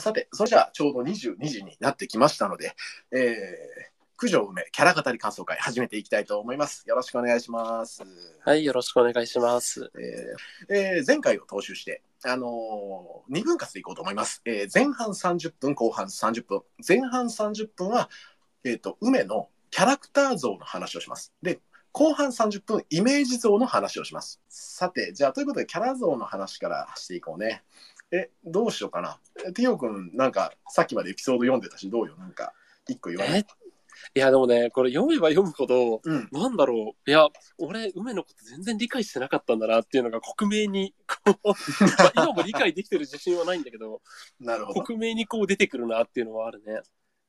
[0.00, 2.74] さて、それじゃあちょうど22時になってきましたので、
[3.12, 6.84] えー、九条梅キャラ語り感想会始めていきたいと思います。
[6.88, 8.02] よろしくお願いします。
[8.44, 9.90] はい、よろしくお願いします。
[10.68, 14.42] えーえー前回を踏襲して、あのー、2分割でいこうと思います。
[14.44, 16.62] えー前半30分、後半30分。
[16.86, 18.10] 前半30分は、
[18.64, 21.32] えっ、と、梅のキャラクター像の話をします。
[21.42, 21.60] で、
[21.92, 24.40] 後半30分、イメージ像の話をします。
[24.48, 27.64] さて、じゃあ、ということで、キャラ像の話からしていこうね。
[28.12, 29.20] え、どうしようかな。
[29.46, 32.52] えティオ君、なんか、さっきまでエピソード読んでたし、どうよ、なんか、
[32.88, 33.40] 一個言わない？
[33.40, 33.46] え？
[34.14, 36.28] いや、でもね、これ読めば読むほど、うん。
[36.32, 37.10] なんだろう。
[37.10, 37.28] いや、
[37.58, 41.48] 俺、梅のこと全然理解してなかったんだなっていうのが克明に、こう、
[41.98, 44.00] まあ今も理解できてる自信はないんだけど、
[44.40, 44.80] なるほど。
[44.80, 46.80] 克明にこう出てくるなっていうのはあるね。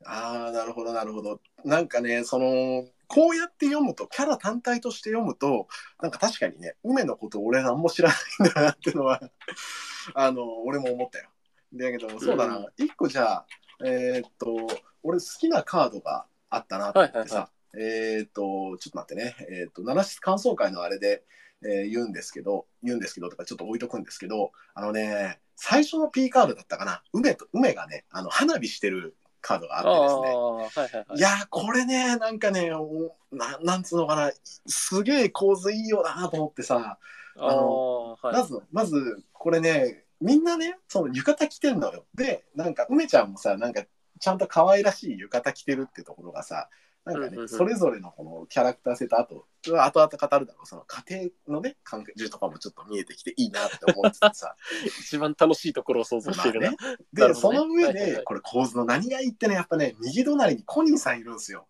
[0.05, 1.41] ああ、なるほど、なるほど。
[1.65, 5.67] なんかね、その、こうやって読むと、キャラ単体として読むと、
[6.01, 8.15] なんか確かにね、梅のこと俺何も知らな
[8.47, 9.19] いんだなっていうのは、
[10.15, 11.29] あの、俺も思ったよ。
[11.73, 13.45] だけど、そうだうな、一個じゃあ、
[13.83, 14.55] えーっと、
[15.03, 21.25] 俺好きなカードがあったなと思ってさ、はえーっと、ちょっと待ってね、えーっと、七室感想会のあれで、
[21.63, 31.19] えー言うんですけど、言うんですけどとかちょっと置いとくんですけど、あのね、最初の P カードだったかな、梅と、梅がね、あの、花火してるカードがあってですね、ー、はいはいはいい。
[31.19, 34.31] やーこれねなんかねおななんつうのかな
[34.67, 36.97] すげえ構図いいよなと思ってさ、
[37.37, 38.35] ああー、はい。
[38.35, 43.83] まずまずこれねみんなねその浴衣着てんのよでなんか梅ちゃんもさなんか
[44.19, 46.69] ちゃんと可愛らしい浴衣着てるってところがさ
[47.03, 54.55] なんかね、うんうんうんそれぞれのこのキャラクター性とあと後々語るだろうその家庭のね関係とかもちょっと見えてきていいなって思っててさ
[55.01, 56.71] 一番楽しいところを想像しているな。
[56.71, 61.67] まあね、な で、ねその上はいはいはいでこれ構図の何がいいってねやっぱね右隣にコニーさんいるんですよ。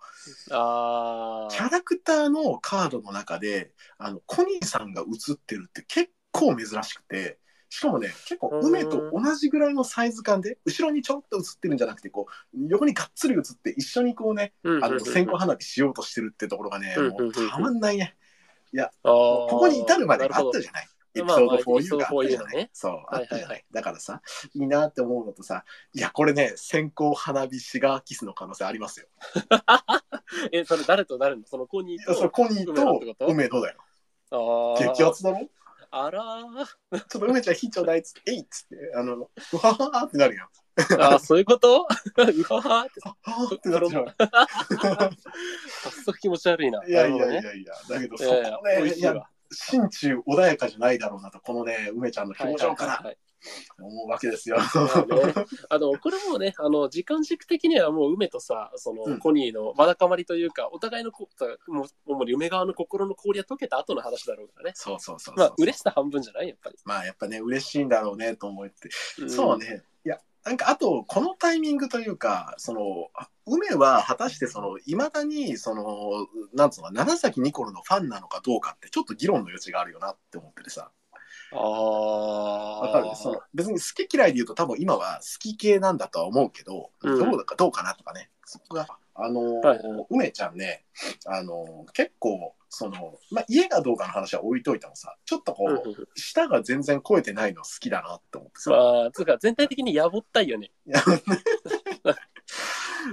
[0.51, 1.53] ああ。
[1.53, 7.39] キャラクターのカードの中であのコニーさんが映ってるって結構珍しくて
[7.73, 8.65] しかもね結構うん。
[8.65, 18.13] 梅と同じぐらいのサイズ感で後ろにちょっと映ってるんじゃなくてこう横にがっつり映って一緒にこうねあの線香花火しようとしてるってところがねうんもうたまんないね。
[18.75, 18.89] あー。
[19.03, 20.87] ここに至るまでがあったじゃない。
[21.13, 22.69] エピソードまあまあエピソー 4U ドがあったじゃ 4U ない、のね。
[22.73, 23.65] そうあったじゃない、はいはいはい。
[23.71, 24.21] だからさ
[24.53, 25.63] いいなって思うのとさ
[25.93, 29.07] いやこれね線香花火シガーキスの可能性ありますよ。
[30.51, 31.43] え、それ誰と誰の？
[31.45, 32.11] そのコニーと。
[32.11, 33.27] いやそれコニーとと？
[33.27, 33.77] 梅野だよ。
[34.31, 34.93] ああ。
[34.93, 35.49] 激アツだろ？
[35.91, 36.65] あらー。
[36.65, 39.29] ちょっと梅ちゃん火ちょうだいっつって、えいっつって、あの、う
[39.61, 40.47] わははってなるやん。
[41.01, 41.81] あーそういうこと？
[41.81, 42.51] うわーって。
[42.53, 42.85] はは
[43.53, 44.15] ってなっちゃう。
[45.81, 46.81] 早速気持ち悪いな。
[46.85, 53.17] いやいやいやいや、だけどそこね、いや美味しいわ。、心中穏やかじゃないだろうなと、このね、梅ちゃんの表情からはいはいはい
[53.79, 54.57] 思うわけですよ。
[55.69, 61.27] あの、これもね、あの、時間軸的にはもう梅とさ、その、うんコニーのわだかまりというか、お互いのこ、
[61.67, 64.71] もう、主に梅側の心の氷は溶けた後の話だろうからね。
[64.75, 65.45] そうそうそうそう。
[65.45, 66.77] まあ、嬉しさ半分じゃないやっぱり。
[66.85, 68.89] まあ、やっぱね、嬉しいんだろうねと思って。
[69.23, 69.57] んそう。
[69.57, 69.83] ね。
[70.05, 80.91] いや、なんか、あと、このタイミングというか、その、あ梅は果たして、その、いまだに、その、なんつうのか、長崎ニコルのファンなのかどうかって、ちょっと議論の余地があるよなって思っててさ。
[81.53, 82.79] ああ。
[82.81, 83.15] わかる。
[83.15, 87.19] その別に好き嫌いで言うと多分今は好き系なんだとは思うけど、うん。
[87.19, 88.29] どうだかどうかなとかね。
[88.45, 89.79] そこがあのーはい
[90.09, 90.83] 梅ちゃんね
[91.25, 96.07] あのー結構その、まあ、家がどうかの話は置いといてもさちょっとこう、うんうんうん。
[96.15, 100.71] 舌が全然超えてないの好きだなって思ってさ、まあ、つうか全体的にやぼったいよね。
[100.85, 101.01] いや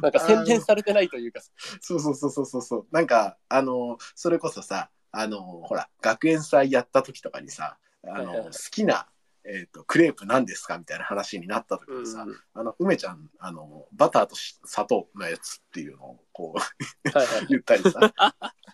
[0.03, 1.41] なんか洗練されてないというか。
[1.81, 2.87] そうそうそうそうそうそう。
[2.91, 9.09] なんかあのーそれこそさあのーほら学園祭やった時とかにさあの好きな
[9.51, 16.61] えー、とクレープ何ですかみたいな話になった時うんにさ、あの梅ちゃんあのバターとし砂糖のやつっていうのをこう。
[17.49, 18.13] 言ったりさ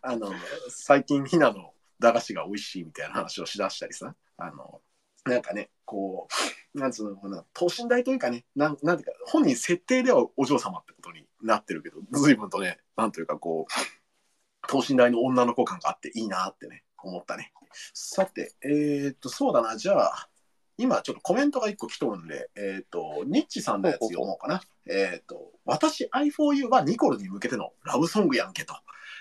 [0.03, 0.33] あの
[0.69, 4.81] 最近ひなの駄菓子が美味しいみたいな話をしだしたりさあの
[5.25, 6.29] なんかねこ
[6.75, 17.53] うなんつうのかな等身大というかねなんなんていうか本人設定ではお嬢様ってことになってるけど随分とねなんというかこう等身大の女の子感があっていいなってね思ったね
[17.93, 20.29] さてえー、っとそうだなじゃあ
[20.77, 24.61] 今ちょっとコメントが一個来とるんで、えっ、と、ニッチさんのやつ読もうかな。
[24.87, 28.75] えっ、と、私 i4u はニコルに向けてのラブソングやんけと、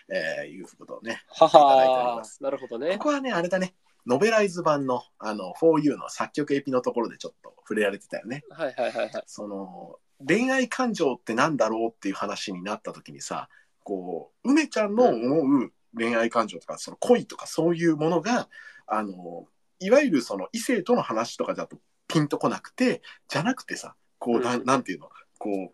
[0.10, 1.22] えーいうことをね。
[1.30, 3.04] ははなるほどねこ。
[3.04, 3.75] こはね、あれだね、
[4.07, 8.44] ノベライズ版のあの 4u の作曲エピのところでちょっと触れられてたよね。
[8.50, 9.24] はいはいはいはい。
[9.28, 13.48] その、恋愛感情ってなんだろうっていう話になった時にさ、
[13.83, 18.50] こう、梅ちゃんの思う恋愛感情とか、その恋とかそういうものが、
[18.88, 19.48] あの、
[19.80, 25.74] いわゆるその異性との話とかだとピンとこなくて、じゃなくてさ、こう、ななんていうの、こ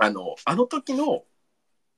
[0.00, 1.24] あの、あの時の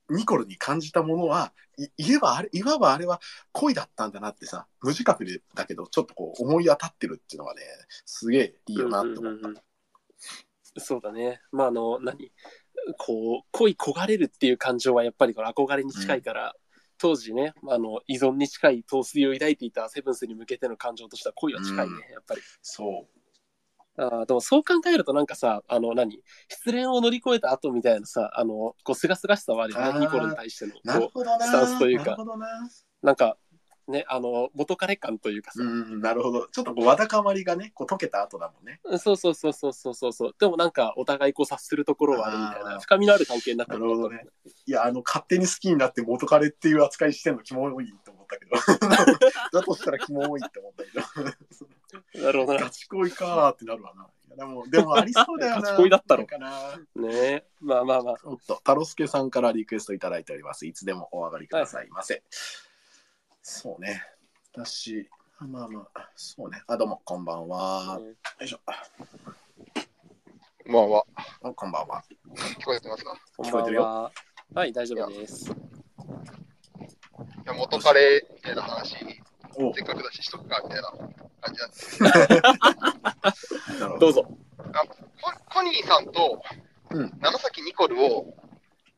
[0.09, 3.21] ニコルに感じたものは、い言えばあれ、いわばあれは
[3.53, 7.61] 恋だったんだなってさ、無自覚でだけど、ちょっとこう思い当たってるっていうのがね、
[8.05, 9.29] すげえいいよなって思った。
[9.29, 9.55] うんうんうん
[10.77, 11.41] そうだね。
[11.51, 12.31] まあ、あの、何？
[12.97, 16.55] こう、恋焦がれるっていう感情はやっぱりこの憧れに近いから、
[17.01, 22.41] 当時ね、あの、依存に近い陶酔を抱いていたセブンスに向けての感情としては恋は近いね、うんやっぱり。
[22.61, 23.07] そ
[23.97, 30.73] あーでもそう考えるとなんかさ、あの何、失恋を乗り越えた後みたいなさ、あの、こう、すがすがしさはあるよね、ニコルに対しての。
[30.75, 30.87] う。
[30.87, 31.45] なるこほどな。
[31.45, 32.47] スタンスというかなるほどな。
[33.01, 33.37] うなんか、
[33.87, 36.47] ね、あの、元彼感というかさ、うん、なるほど。
[36.47, 38.79] ちょっとこうわだかまりがね、こう溶けた後だもんね。
[38.99, 40.35] そうそうそうそうそうそうそう。
[40.39, 44.25] でもなんかお互いこう察するところはあるみたいな、深みのある関係になってなるほどね。
[44.65, 48.51] いや、あの、勝手に好きになって元彼っていう扱いしてんのキモいと思ったけど。
[49.51, 52.21] だとしたらキモいって思ったけど。
[52.23, 52.69] なるほどなガ。
[52.69, 54.07] チ恋かーってなるわな。
[54.27, 55.61] いやでも、でもありそうだよな。
[55.61, 56.77] ガチ恋だったろかな。
[56.95, 58.15] ねまあまあまあ。
[58.23, 60.65] おっと、タロスケさんからリクエストいただいております。
[60.65, 62.23] いつでもお上がりくださいませ。
[63.43, 64.03] そうね。
[64.53, 65.09] 私、
[65.39, 66.61] まあまあ、そうね。
[66.67, 67.99] あ、どうも、こんばんは。
[68.39, 68.59] よいしょ。
[70.63, 71.05] こんばんは。
[71.43, 72.03] あこんばんは。
[72.59, 73.19] 聞こえてますか？
[73.35, 74.11] こん聞こえてるよは。
[74.53, 75.49] はい、大丈夫です。
[75.49, 75.53] い
[77.45, 78.95] や元彼みたいな話、
[79.55, 80.91] おせっかくだししとくかみたいな
[81.41, 82.03] 感じなんです
[83.79, 84.23] なるほどうぞ。
[84.23, 86.41] ココニーさんと
[86.91, 88.35] うん長崎ニコルを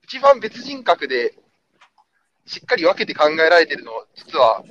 [0.04, 1.40] 一番別人格で
[2.46, 4.64] しっかり分けて考えられてるのは実は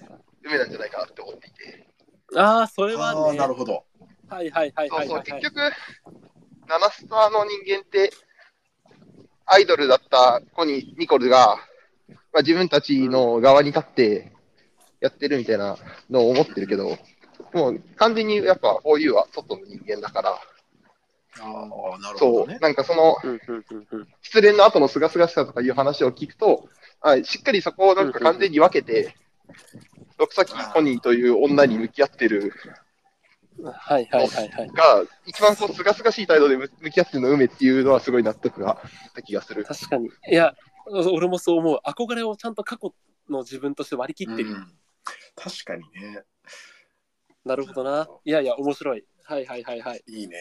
[0.44, 1.88] 梅なんじゃないかなって思っていて。
[2.36, 3.36] ああ、それあはね。
[3.36, 3.84] ーなるほど。
[4.28, 5.40] はいはいはいそうそう、はいはい、はい。
[5.42, 5.56] 結局、
[6.68, 8.10] ナナスターの人間って、
[9.46, 11.56] アイドルだったコニー、ニコルが、
[12.32, 14.32] まあ、自分たちの側に立って
[15.00, 15.76] やってるみたいな
[16.10, 16.96] のを思ってるけど、
[17.52, 20.36] もう完全にやっぱ 4U は外の人間だから、あ
[21.40, 22.58] あ、なるほそう、どね。
[22.60, 24.08] なんかそのうんうんうんうん。
[24.22, 26.68] 失恋の後のすがすがしさとかいう話を聞くと、
[27.02, 29.14] あしっかりそこをなんか完全に分けて、
[30.18, 32.52] 六崎コニーという女に向き合ってる
[33.62, 34.68] はいはいはいはい。
[34.68, 38.78] が、一番こう、すがすがしい態度で向向き合ってるの梅っていうのはすごい納得が
[39.14, 39.64] た気がする。
[39.64, 40.08] 確かに。
[40.30, 40.54] いや、
[40.86, 41.80] 俺もそう思う。
[41.86, 42.94] 憧れをちゃんと過去
[43.28, 44.52] の自分として割り切ってる。
[44.52, 44.78] うん
[45.34, 46.22] 確かにね。
[47.44, 48.08] なるほどな。
[48.24, 49.04] いやいや、面白い。
[49.24, 50.02] はいはいはいはい。
[50.06, 50.36] いいね。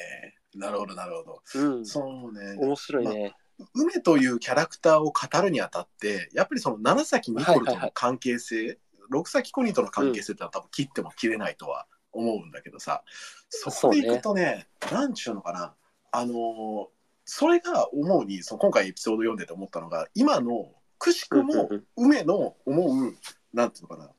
[0.53, 1.41] なるほど、なるほど。
[1.55, 1.85] うん。
[1.85, 2.57] そうね。
[2.59, 3.33] 面白いね。
[3.73, 8.79] 梅というキャラクターを語るにあたって、やっぱりその長崎ニコルとの関係性、
[9.09, 13.03] 六崎コニーとの関係性ってのは多分切っても切れないとは思うんだけどさ、
[13.49, 15.75] そこでいくとね、なんちゅうのかな、
[16.11, 16.85] あのー
[17.23, 23.15] それが思うに、その今回エピソード読んでて思ったのが、今のくしくもうんうん梅の思う、
[23.53, 24.09] なんていうのかな、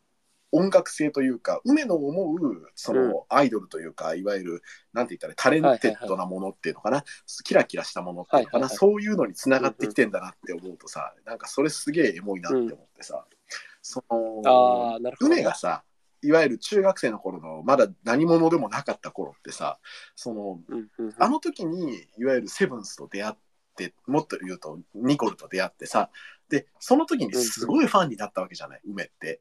[0.53, 4.63] 音楽性というか、梅の思う、そのアイドルというか、いわゆる、
[4.93, 7.05] なんて言ったら、 talented なものっていうのかな、
[7.43, 13.27] キラキラしたものっていうのかな、そういうのにつながってきてんだなって思うとさ、なんかそれすげえエモいなって思ってさ、
[13.81, 15.33] その、ああ、なるほど。
[15.33, 15.85] ウメがさ、
[16.21, 19.79] いわゆる中学生の頃の、まだ何者でもなかった頃ってさ、
[20.15, 20.61] その、
[21.19, 23.35] あの時にいわゆるセブンスと出会っ
[23.77, 26.11] てもっと言うとニコルと出会ってさ
[26.49, 29.41] でその時にすごいファンになったわけじゃないウメって。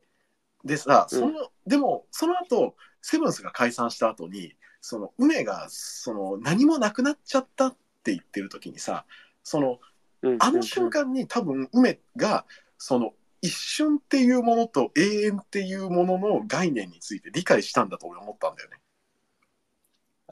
[0.63, 7.71] でさその、でもその後セブンスが解散した後にその梅がその何もなくなっちゃったっ
[8.03, 9.05] て言ってる時にさ
[9.43, 9.79] その
[10.21, 12.45] うんあの瞬間に多分梅が
[12.77, 18.77] その一瞬っていうものと永遠っていうものの概念について理解したんだと俺思ったんだよね。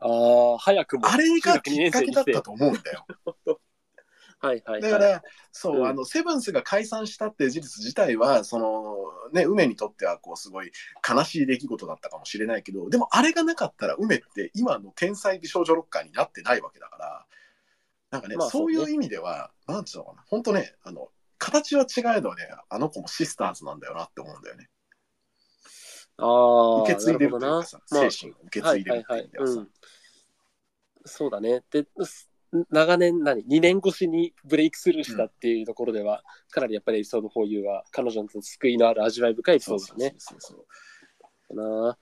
[0.01, 1.07] ああ、早くも。
[1.07, 2.41] あれがきっかけだったと。
[2.43, 3.05] と思うんだよ。
[4.39, 4.81] はいはいはい。
[4.81, 8.96] だから、そう、うんあの、セブンスが解散したっていう事実自体は、その、
[9.34, 10.72] ね、梅にとっては、こう、すごい
[11.08, 17.25] 悲しい出来事だったかもしれないけど、でも、あれがなかったら、梅って今の天才美少女ロッカーになってないわけだから、
[18.12, 24.69] なんかね、まあそういそう意味では、なんていうのかな、本当ね、あの、形は違えどね、あの子もシスターズなんだよなって思うんだよね。
[26.17, 29.53] ああ、受け継いでるというかさ、まあ精神を受け継いでるっていう意味ではさ。
[29.53, 29.69] うん。
[31.05, 31.63] そうだね。
[31.72, 32.28] で、す
[32.72, 40.15] 長年、何 ?2 年越しにブレイクスルーしたっていうところでは、かなりやっぱりエピソード 4U は彼女にとって救いのある味わい深いエピソードだね。
[40.18, 40.65] そうそう。
[41.48, 41.98] かな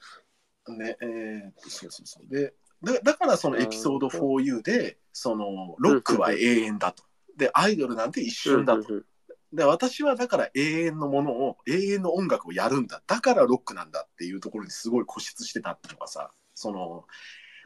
[0.77, 2.29] ね、えーそうそうそう。
[2.29, 7.03] で、だだからそのエピソード 4U で、その、ロックは永遠だと。
[7.37, 8.85] で、アイドルなんて一瞬だと。
[8.89, 9.05] うんうん
[9.53, 13.01] で、私はだから永遠のものを、永遠の音楽をやるんだ。
[13.07, 17.05] だからロックなんだっていうところにすごい固執してたっていうのがさ、その、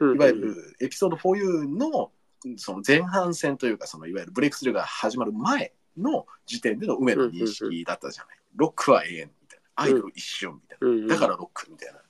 [0.00, 2.12] うんいわゆるエピソード 4U の、
[2.56, 8.36] その前半戦というか、そのいわゆるブレイクスルーが始まる前の時点での梅の認識だったじゃない。
[8.56, 9.64] ロックは永遠みたいな。
[9.74, 10.86] アイドル一瞬みたいな。
[10.88, 12.00] うんうんだからロックみたいな。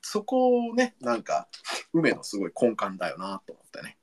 [0.00, 1.48] そこをね、なんか、
[1.92, 3.98] 梅のすごい根幹だよなと思ってね。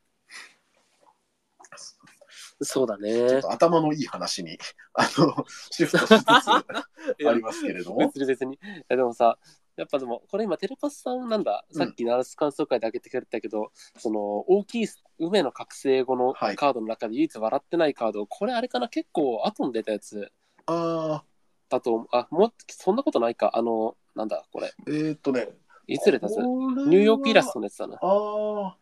[2.62, 3.42] そうだちょっね。
[3.42, 4.58] と頭のいい話に、
[4.94, 6.24] あの、シフトしつつ
[7.27, 8.00] ありますけれども。
[8.00, 8.56] 別に別に。
[8.56, 9.38] いやでもさ、
[9.75, 14.88] やっぱでも、これ今、テレパスさんなんだ、さっきナラス感想会で挙げてくれたけど、その、大きい
[15.20, 16.55] 梅の覚醒後のはい。
[16.55, 20.32] カードの中で唯一笑ってないカード、これあれかな、結構後に出たやつ。
[20.67, 21.24] あ
[21.70, 25.50] だと、あ、もう、そんなことないか、あの、なんだ、これ、ー、えーっとね。
[25.88, 26.38] いつ出たやつ？
[26.38, 28.00] ニューヨークイラストのやつだな。
[28.01, 28.75] ああ、は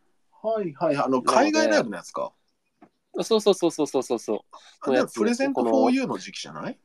[0.63, 0.95] いはい。
[0.95, 2.33] あの、海外ライブのやつか。
[3.21, 6.79] そうそうそうそうそうそうプレゼントこの for you の時期じゃない？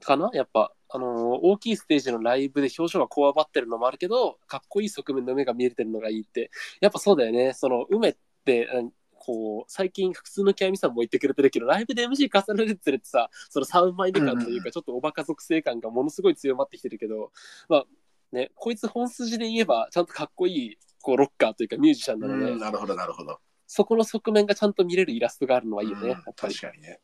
[0.00, 0.30] かな？
[0.32, 6.50] やっぱ、あのー大きいステージのライブで表情がこわばってるのもあるけど、かっこいい側面の目が見えてるのがいいって。
[6.80, 7.52] やっぱそうだよね。
[7.52, 17.32] その、梅って、うんこう、最近普通の極みさんも言ってくれてるけど、ライブで MC 重ねるにつれてさ、その3枚目感というか、ちょっとおバカ属性感がものすごい強まってきてるけど、
[17.68, 17.84] まあ、
[18.32, 23.38] ね、こいつ本筋で言えば、ちゃんとかっこいい、こう、ロッカーというかミュージシャンなので、うんなるほど、なるほど。
[23.66, 26.54] そこの側面がちゃんと見れるイラストがあるのはいいよね、うんやっぱり。
[26.54, 27.00] 確かにね。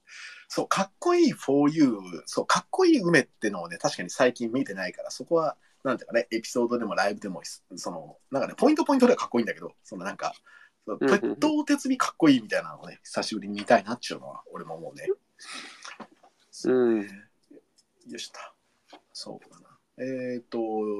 [0.49, 7.43] そう、かっこいい for you、そう、かっこいい梅ってのをね、確かに最近見てないから、そこは、なんていうかね、エピソードでもライブでも、
[7.77, 10.35] その、なんかね、ポイントポイントではかっこいいんだけど、そのなんか、
[11.01, 15.07] 鉄頭鉄尾かっこいいみたいなのをね、久しぶりに見たいなっていうのは、俺も思うね。
[16.67, 17.09] うん
[18.07, 18.39] よしと。
[19.13, 19.65] そうだな。
[19.97, 20.59] えっ、と、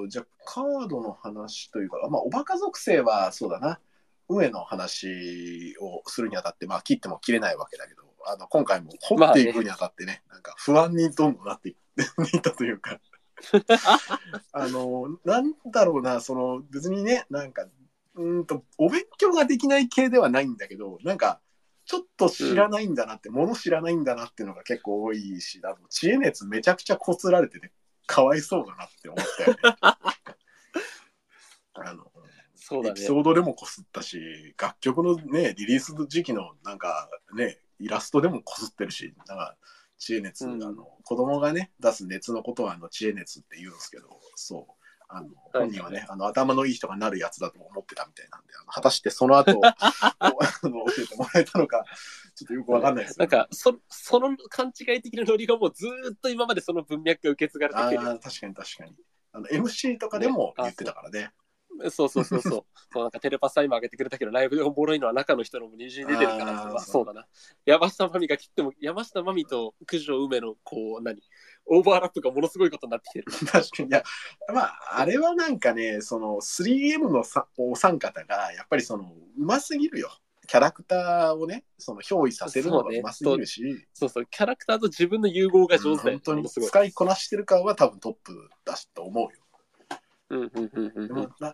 [0.09, 3.81] じゃあ、カードの話というか、まあ、おバカ属性はそうだな。
[4.29, 11.77] 上の話をするにあたって、まあ、切っても切れないわけだけど、あの、今回も掘っていくにあたってね、なんか不安にどんどんなっていっ
[12.43, 13.01] たというか、
[14.53, 17.67] あの、なんだろうな、その、別にね、なんか、
[18.15, 21.41] うーんと、お勉強ができない系ではないんだけど、なんか、
[21.87, 27.73] ちょっと知らないんだなって、もの知らないんだなっていうのが結構多いし、あの知恵熱めちゃくちゃこすられてて、
[28.07, 29.59] かわいそうだなって思ったよね。
[31.77, 32.11] あの
[32.55, 33.07] そうだねエピ。
[33.07, 39.57] ソードでもこすったし、楽曲のね、リリース時期のなんかね、イラストでもこすってるし、なんか
[39.99, 44.73] 知恵熱、うんあの子供がね、出す熱のことはあの知恵熱って言うんですけど、そう。
[45.09, 51.85] あの本人はね、あの頭のいい人がなるやつだと思ってたみたいなんで、あの果たしてその後 あの教えてもらえたのか、
[52.35, 58.03] ちょっとよくわかんないですなんかそ、その勘違い的なノリがもうずーっと今までその文脈が受け継がれてあきてる。
[58.03, 58.97] ー確かに確かに。
[59.33, 61.33] あの MC とかでも言ってたからね。
[61.91, 62.65] そうそうそうそう。
[62.93, 67.27] そうなんかテレパスタイム上げてくれたけど、ライブでおもろいのは中の人のも二重に出てるからあーまあ、そうだな。
[67.65, 71.21] 山下真美が切っても、山下真美と九条梅の、こう、何？
[71.67, 73.25] オーバーラップがものすごいことになってきてる。
[73.51, 73.89] 確かに。
[73.89, 74.03] いや、
[74.53, 80.11] まあ、あれはなんかね、その 3M のさお三方が、やっぱりその、うますぎるよ。
[80.47, 86.49] キャラクターをね、その憑依させるのがうますぎるし、そうそう、キャラクターと自分の融合が上手だよ、本当に。
[86.49, 89.31] 使いこなしてる感は多分トップだしと思うよ。
[90.31, 91.54] うんうんうんうん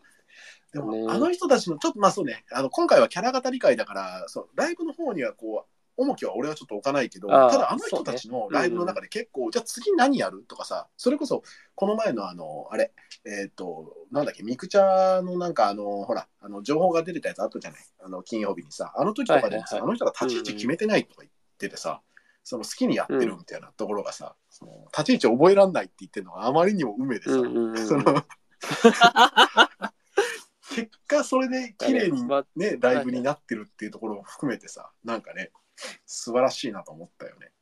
[1.50, 11.42] たちの、ちょっとまあそうね、あの今回はキャラ型理解だから、そうライブの方にはこう、重きは俺はちょっと置かないけど、ただあの人たちのライブの中で結構、じゃあ次何やるとかさ、それこそ
[11.75, 12.92] この前のあの、あれ、
[13.26, 19.83] えっ、と、なんだっけ、ミクチャのなんかあの、ほら、あの情報が出てたやつあったじゃない、あの金曜日にさ、あの時とかでもさ、はいはいはい。
[19.83, 22.00] あの人が立ち位置決めてないとか言っててさ、
[22.45, 27.87] その好きにやってるみたいなところがさ、その立ち位置覚えらんないって言ってるのがあまりにも梅でさ、うんうんうん。
[27.87, 28.02] その
[30.84, 35.50] 結果それで綺麗にまあね、ライブになってるっていうところも含めてさ、なんかね、
[36.06, 37.52] 素晴らしいなと思ったよね。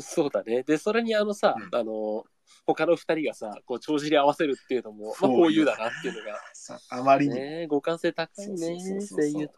[0.00, 0.62] そうだね。
[0.62, 1.78] で、それにあのさ、うん。
[1.78, 2.24] あの、
[2.66, 7.34] 他の二人がさ、こう、帳尻合わせるっていうのも、まあ、こういうだなっていうのが、さあまりに。
[7.34, 9.54] も、ね、互換性高いね声優と。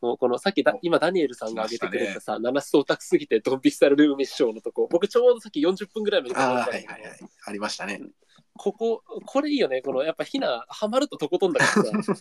[0.00, 6.84] もうこのさっきだお今ダニエルさんが挙げてくれたさ、七スオタクすぎてドンピクサルルームショーのとこ、僕ちょうどさっき40分ぐらいまではいはいはい、
[7.46, 8.00] ありましたね。
[8.62, 9.80] ここ、これいいよね。
[9.80, 12.14] このやっぱひな、ハマるととことんだからさ。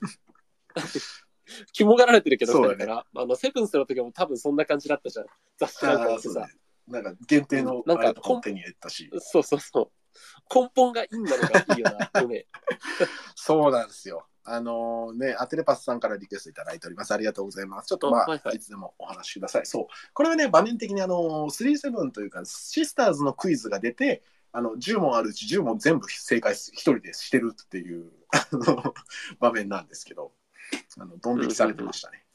[1.73, 3.05] 肝がられてるけど、そうだから。
[3.13, 5.25] あの、セブンスの時も多分そんな感じだったじゃん。
[5.57, 6.53] 雑誌なんかあはさあそうだね。
[6.87, 9.09] なんか限定のなんかあれとかも手に入れたし。
[9.19, 9.91] そうそうそう。
[10.53, 12.47] 根本が陰なのがいいよな、梅。
[13.35, 14.25] そうなんですよ。
[14.45, 17.13] あのね、アテレパスさんからリクエストいただいております。
[17.13, 17.87] ありがとうございます。
[17.87, 19.65] ちょっとまあ、いはいはいつでもお話しください。
[19.65, 19.87] そう。
[20.13, 28.11] これはね、場面的にあの、37というか、シスターズのクイズが出て、あの、10問あるうち10問全部正解一人でしてるっていう、
[29.39, 30.33] 場面なんですけど、
[30.97, 32.25] あの、ドン引きされてましたね。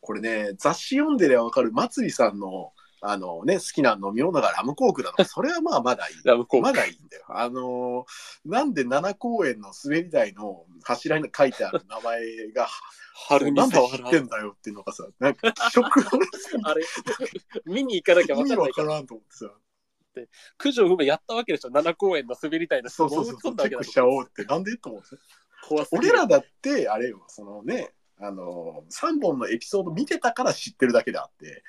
[0.00, 6.14] これね、雑誌読んでりゃわかる、まつりさんの、あのね、好きな飲み物がラムコークだとか、それはまあまだいい。
[6.24, 7.24] ラブコーまだいいんだよ。
[7.28, 12.68] あのーなんで7公園の滑り台の柱に書いてある名前が、
[13.28, 14.04] 春に触らん。
[14.04, 16.84] 知ってんだよっていうのがさ、なんか気色悪すぎて あれ、
[17.66, 18.82] 見に行かなきゃ分かんないか。
[18.82, 19.52] わかららんと思ってさ、
[20.58, 25.08] 九条梅やったわけでしょ、7公園の滑り台のそうそうそう、チ潜んだわけだェックしちゃおうって、なんでと思って。
[25.68, 31.62] 怖す俺らだって、あれよ、そのね、あのー、3本のエピソード見てたから知ってるだけであって、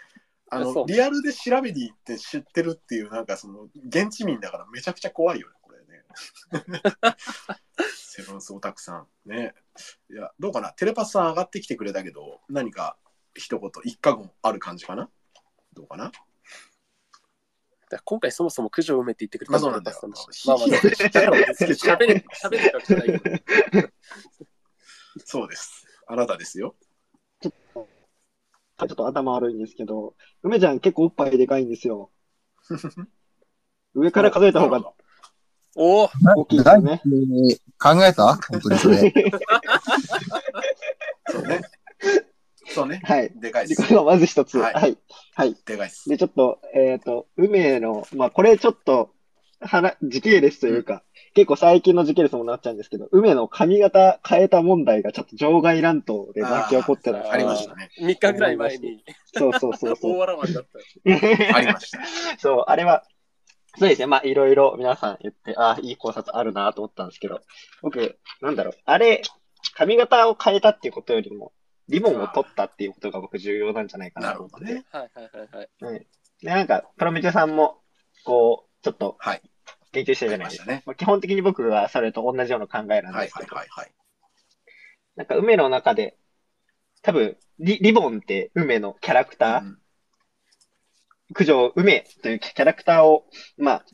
[0.49, 6.03] あそうの、リアルで調べに行って知ってるっていう、なんかその、現地民だからめちゃくちゃ怖いよね、これね。
[7.95, 9.07] セブンスオタクさん。
[9.29, 9.53] ね。
[10.11, 10.73] いや、どうかな？
[10.73, 12.97] テレパスさん上がってきてくれたけど、何か
[13.35, 15.09] 一言、一過言ある感じかな？
[15.73, 16.05] どうかな？
[16.05, 16.11] だ
[17.97, 23.89] から今回そもそも九条梅って言ってくれたまあそうなんだよまあまあ、喋れ、喋れるわけじゃないけど。
[25.25, 25.85] そうです。
[26.07, 26.75] あなたですよ。
[27.41, 32.11] ちょっと頭悪いんですけど、梅ちゃん結構おっぱいでかいんですよ。
[33.93, 34.93] 上から数えた方が
[35.75, 37.01] おお大きいですよね。
[37.77, 39.13] 考えた本当にそれ。
[41.29, 41.61] そうね。
[42.69, 43.01] そうね。
[43.03, 43.31] はい。
[43.35, 43.69] でかいで。
[43.69, 44.57] ですこれがまず一つ。
[44.57, 44.97] はいはい。
[45.35, 45.55] はい。
[45.65, 46.09] でかいです。
[46.09, 49.11] で、ちょっと、えっ、と、梅の、まあ、これちょっと、
[49.61, 57.89] はな、時系列というか、結構最近の時系列もなっちゃうんですけど、梅の髪型変えた問題がちょっと場外乱闘で巻き起こってたありましたね。
[57.99, 60.17] 3日ぐらい前にそうそうそうそ大う。
[60.19, 60.59] 笑わった。
[61.57, 61.99] ありました。
[62.39, 63.03] そう、あれは、
[63.77, 64.07] そうですね。
[64.07, 67.41] まあ、いろいろ皆さん言って、ああ、いい考察あるなと思ったんですけど、
[67.81, 69.21] 僕、なんだろう、あれ、
[69.75, 71.51] 髪型を変えたっていうことよりも、
[71.89, 74.65] リボンを取ったっていうことが僕重要なんじゃないかななると思って。
[74.65, 74.85] ほどね。
[74.91, 76.07] はいはいはいはい。
[76.41, 77.81] で、なんか、プロメテさんも、
[78.23, 79.41] こう、ちょっとはい。
[79.91, 80.65] 言及してるじゃないですか。
[80.67, 83.91] まねまあ、基本的に僕はそれと同じような考えなんはいですけど、はいはいはい。
[85.15, 86.15] なんか梅の中で、
[87.01, 89.79] 多分リ、リボンって梅のキャラクター、うん
[91.35, 93.25] 九条梅というキャラクターを、
[93.57, 93.85] まあ、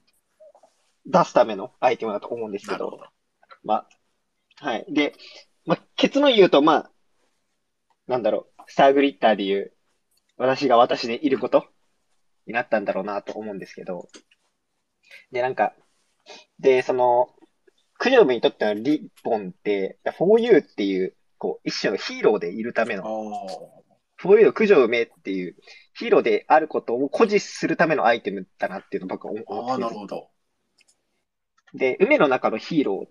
[1.06, 3.00] 出すためのアイテムだと思うんですけど、ど。
[3.64, 3.86] ま
[4.62, 4.86] あ、はい。
[4.90, 5.14] で、
[5.66, 6.92] まあ、結論言うと、まあ、
[8.08, 9.74] なんだろう、スターグリッターで言う、
[10.38, 11.66] 私が私でいること
[12.46, 14.08] になったんだろうなと思うんですけど、
[15.32, 15.74] で、なんか、
[16.60, 17.30] で、その、
[17.98, 23.86] 九条梅にとってのリボンって、4U っていう、こう、一種のヒーローでいるためあの、ー
[24.22, 25.56] 4U の九条梅っていう
[25.94, 30.30] ヒーローであることを誇示するためのアイテムだなっていうのを僕は思あー、っててなるほど。
[31.74, 33.10] で、梅の中のヒーローっ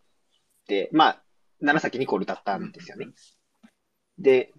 [0.67, 1.23] て、まあ、
[1.61, 3.09] 七崎ニコルだったんですよね。
[4.19, 4.53] で、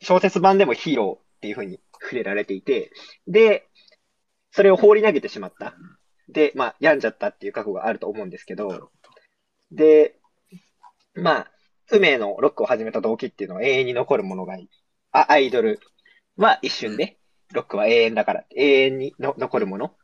[0.00, 2.90] 小説版でもヒーローっていう風に触れられていて、
[3.26, 3.66] で、
[4.50, 5.74] それを放り投げてしまった。
[6.28, 8.90] で、まあ、病んじゃったっていう過去があると思うんですけど。
[9.70, 10.18] で、
[11.14, 11.50] まあ、
[11.90, 14.70] 梅のロックを始めた動機っていうのは永遠に残るものがいい。
[15.12, 15.80] あ、アイドル
[16.36, 17.18] は一瞬で、
[17.52, 19.94] ロックは永遠だから、永遠にの残るもの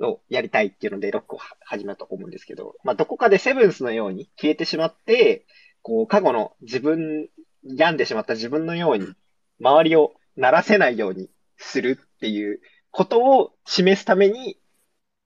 [0.00, 5.46] をやりたいっていうのでロックをは始めたと思うんですけど、まあ、どこかでセブンスのように消えてしまって、
[5.82, 7.28] こう、過去の自分、
[7.64, 9.14] 病んでしまった自分のように、
[9.60, 14.58] 周りをならせないようにするっていうことを示すために、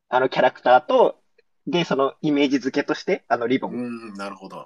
[0.08, 1.20] あのキャラクターと、
[1.66, 4.64] で、そのイメージ付けとして、あのリボンうん、なるほど。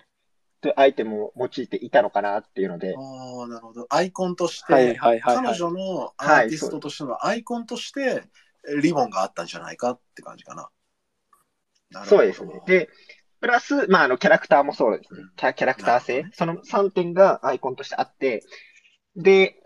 [0.61, 3.87] というアイテムを用いていたのかなっていうので、ああ、なるほど。
[3.91, 8.23] アイコンとして、はいはいはいはい彼女のアーティストとしてのアイコンとして、
[8.81, 10.69] リボンがあったんじゃないかって感じかな。
[11.91, 12.63] なるほどそうですね。
[12.67, 12.89] で、
[13.43, 15.31] プラス、まあ、あの、キャラクターもそうですねうん。
[15.37, 16.25] キャキャラクター性。
[16.33, 18.45] その3点がアイコンとしてあって、
[19.17, 19.61] で、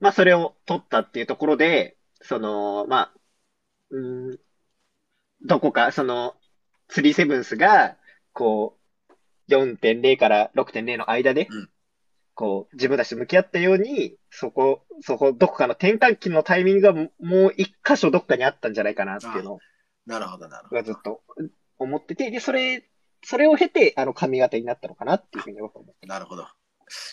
[0.00, 3.12] まあ、それを取ったっていうところで、その、まあ、
[3.90, 4.38] うーん、
[5.42, 6.34] どこか、その、
[6.88, 7.96] スリーセブンスが、
[8.34, 8.78] こ
[9.48, 11.70] う、4.0から6.0の間でうん、
[12.34, 19.58] こう、自分たちと向き合ったように、そこ、そこ、どこかの転換期のタイミングがももう一箇所どっかにあったんじゃないかなっていうのを
[20.06, 20.76] なるほど、なるほど。
[20.76, 21.22] がずっと
[21.78, 22.89] 思ってて、で、それ、
[23.22, 26.06] それを経て、あの、髪型になったのかなっていうふうに僕は思って。
[26.06, 26.46] なるほど。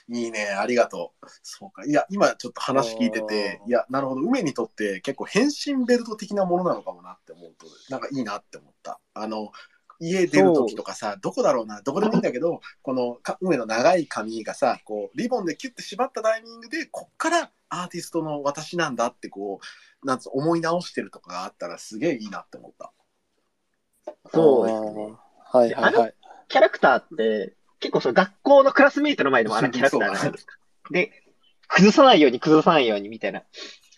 [0.10, 1.28] いいね、ありがとう。
[1.44, 1.86] そうか。
[1.86, 4.22] いや、今ちょっと話聞いてていや、なるほど。
[4.22, 9.00] 梅にとって結構変身ベルト的なものなのかもなって思うと、なんかいいなって思った。
[9.14, 9.52] あの、
[10.00, 19.60] 家出る時とかさ、どこだろうな、どこでもいいんだけど、このか梅の長い髪がさ、こう、リボンでキュッて縛ったタイミングで、こっからアーティストの私なんだって、こ
[20.04, 22.94] う、なんつう思い直してるとかがあったら、すげえいいなって思った。
[24.34, 26.14] そうあーはいはいはい。
[26.48, 30.58] キャラクターって、結構その学校のクラスメイトの前でもあのキャラクターじゃないですか。
[30.92, 31.12] で、
[31.68, 33.44] 崩さないように崩さないようにみたいな、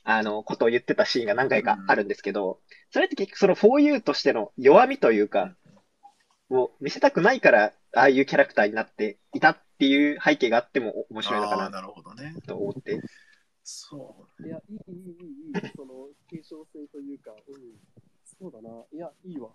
[0.03, 2.59] あの、ことを言ってたシーンが何回かあるんですけど、
[2.91, 5.55] それって結局その 4U としての弱みというか、
[6.49, 12.33] を見せたくないから、ああいうキャラクターになっていたっていう背景があっても面白いのかななるほどね。
[12.47, 12.99] と思って。
[13.63, 14.47] そう。
[14.47, 17.61] いや、いい、いい、いい、いい、その、継承性というか、うん、
[18.23, 18.83] そうだな。
[18.91, 19.49] いや、いいわ。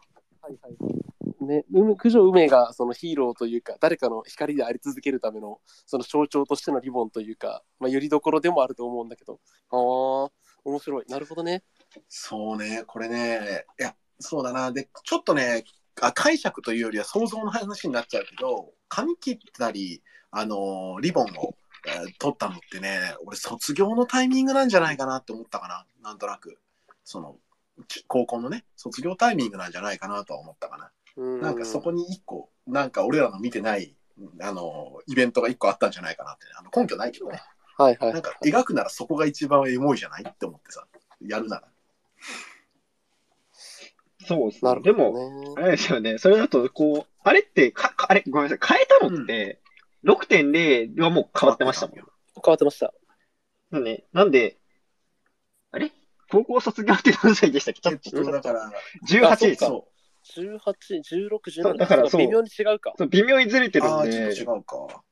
[0.45, 1.45] はいはい。
[1.45, 1.65] ね、
[1.97, 10.31] 九条梅がそのヒーローというか、誰かの光であり続けるための、その象徴としてのリボンというか、まあ、よりどころでもあると思うんだけど、ああ、
[10.65, 11.05] 面白い。
[11.09, 11.63] なるほどね。
[12.11, 14.71] そうね、これね、いや、そうだな。
[14.71, 15.65] で、ちょっとね、
[16.03, 21.55] あ解釈というよりは想像の話になっちゃうけど、髪切ったり、あのリボンを、
[22.19, 25.87] 取ったのってね、俺卒業のタイミングなんじゃないかなって思ったかな。
[26.03, 26.59] なんとなく。
[27.05, 27.37] その、
[28.07, 30.91] 高校のね、卒業タイミングなんじゃないかなとは思ったかな。
[31.17, 33.95] うんなんかそこに一個、なんか俺らの見てない、
[34.41, 37.41] あの、イベントが一個あったんじゃないかなって、あの根拠ないけどね。
[37.77, 40.87] はいはいなんか描くならそこが一番エモいじゃないって思ってさ、
[41.21, 41.69] やるなら。
[44.27, 44.71] そうですね。
[44.71, 45.55] なるでも、ほどね。
[45.57, 46.19] あれですよね。
[46.19, 48.77] それだと、こう、あれって、か、かあれ、ごめんなさい。
[48.77, 49.61] 変えたのって、
[50.05, 51.97] 6.0はもう変わってましたもん。
[51.97, 52.05] 変
[52.47, 52.95] わってました。
[53.71, 54.57] なんで、なんで、
[55.73, 55.93] あれ？
[56.35, 57.81] 高校卒業って何歳でしたっけ？
[57.81, 58.73] ちょっと、えっと、だから、
[59.09, 59.61] 18です。
[59.61, 59.89] かそ
[60.37, 60.59] 18、
[61.29, 62.95] 16、17だからそう微妙に違うか。
[62.97, 65.03] そう微妙にずれてるんで、違うか。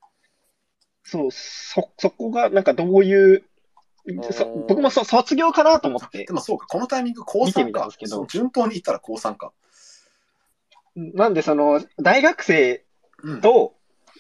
[1.05, 3.45] そう、そ、そこが、なんかどういう、
[4.33, 7.97] そうん僕もそ卒業かなと思ってで、もそうか、このタイミング高3見てみたんか
[8.29, 9.53] 順当に言ったら高3か。
[10.97, 12.85] なんでその、大学生
[13.23, 13.41] うん。
[13.41, 13.75] と、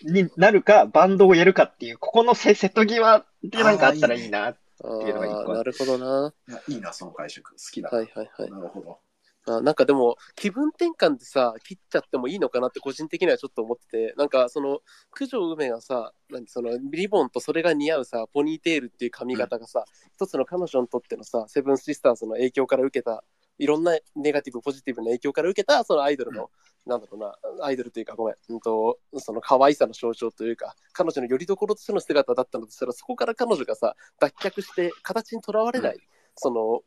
[0.04, 4.56] になるか、バンドをやるかっていう、ここのせ瀬戸際でなんかあったらいいな。
[4.84, 6.34] あていうのが一個あなるほどな。
[6.48, 7.52] いやいいな、その解釈。
[7.52, 7.88] 好きだ。
[7.90, 8.50] はいはいはい。
[8.50, 8.98] なるほど。
[9.46, 14.78] あなんかでも気分転換でさ切っちゃってもいいのかなって個人的にはちょっと思っててなんかその
[15.16, 23.24] 九条梅がさなんそのリボンとそれが似合うさポニーテールっていう髪型がさ、一つの彼女にとってのさセブンシスターズの影響から受けた
[23.58, 26.50] いろんなネガティブポジティブな影響から受けたそのアイドルの、
[26.86, 35.98] なんだろうなアイドルというかごめん、うん、とその可愛さの象徴というか彼女の拠り所としての姿だったのとしたらそこから彼女がさ脱却して形にとらわれない、
[36.36, 36.80] その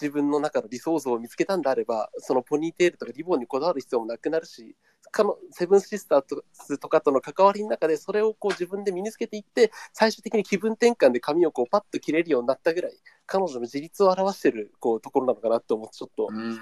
[0.00, 4.76] 自分の中の理想像を見つけたんであればそのポニーテールとかリボンにこだわる必要もなくなるし
[5.10, 6.24] かのセブンシスター
[6.66, 12.92] ズとかとの関わりの中でそれをこう自分で身につけていって最終的に気分転換で髪をこうパッと切れるようになったぐらい
[13.26, 16.28] 彼女の自立を表してるこうところなのかなって思ってちょっと。
[16.30, 16.58] うん。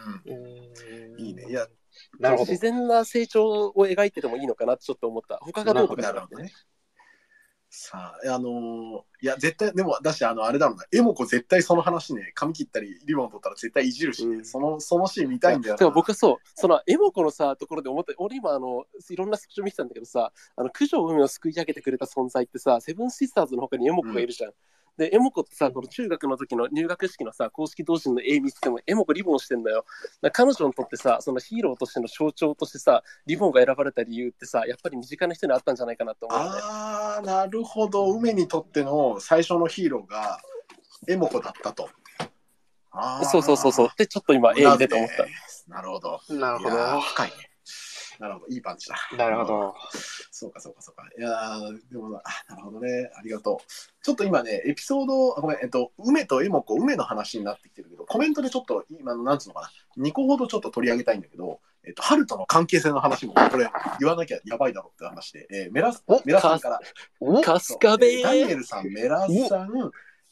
[1.19, 1.47] いいね。
[1.49, 1.67] いや、
[2.19, 2.61] なるほど自。
[2.61, 6.53] 然な成長を描いててもいいのかなってちょっと思った他がどうとかじゃなくてね。
[7.69, 15.79] さあ、あのーいや、絶対、でも、だし、あの、あれだろうな、エモコ絶対その話ね、髪切ったり、リボン取ったら絶対いじるしね、うんその、そのシーン見たいんだよな。
[15.79, 24.53] でも僕はそう、そのエモコのさ、ところで思って、俺今、あの、いろんなスクショ見てたんだけどさ、あの、九条海を救い上げてくれた存在ってさ、セブンシスターズの他にエモコがいるじゃん。
[24.97, 29.85] で、エモコってさ、この中学の時の入学式のさ、公式同士の絵見てても、エモコリボンしてんだよ。
[30.23, 36.61] だ彼女にとってさ、そのヒーローとしての象徴としてさ、リボンが選ばれた理由ってさ、やっぱり身近な人にあったんじゃないかなと思うのね。
[36.63, 38.11] あー、なるほど。
[38.13, 40.41] 梅にとっての最初のヒーローが、
[41.09, 41.91] エモコだったと。
[42.91, 43.89] あーそうそうそうそう。
[43.99, 45.27] で、ちょっと今、絵見てて思った。
[45.71, 46.21] なるほど。
[46.31, 47.01] なるほど。
[47.01, 47.51] 深いね。
[48.19, 48.47] なるほど。
[48.49, 48.97] いいパンチだ。
[49.17, 49.75] なるほど。
[50.31, 51.05] そうか、そうか、そうか。
[51.19, 53.11] いやーでもな、あなるほどね。
[53.15, 54.03] ありがとう。
[54.03, 63.69] ちょっと今ね、エピソード、あごめん、えっと、梅とエモコ、梅の話になってきてるけど、コメントでちょっと、今の、なんつうのかな、2個ほどちょっと取り上げたいんだけど、えっと、春との関係性の話も、これ、
[64.01, 65.93] 言わなきゃやばいだろって話で、えーメラ
[66.25, 66.81] メラさんから、
[67.21, 69.71] おカスカベそうえーダニエールさん、メラさん、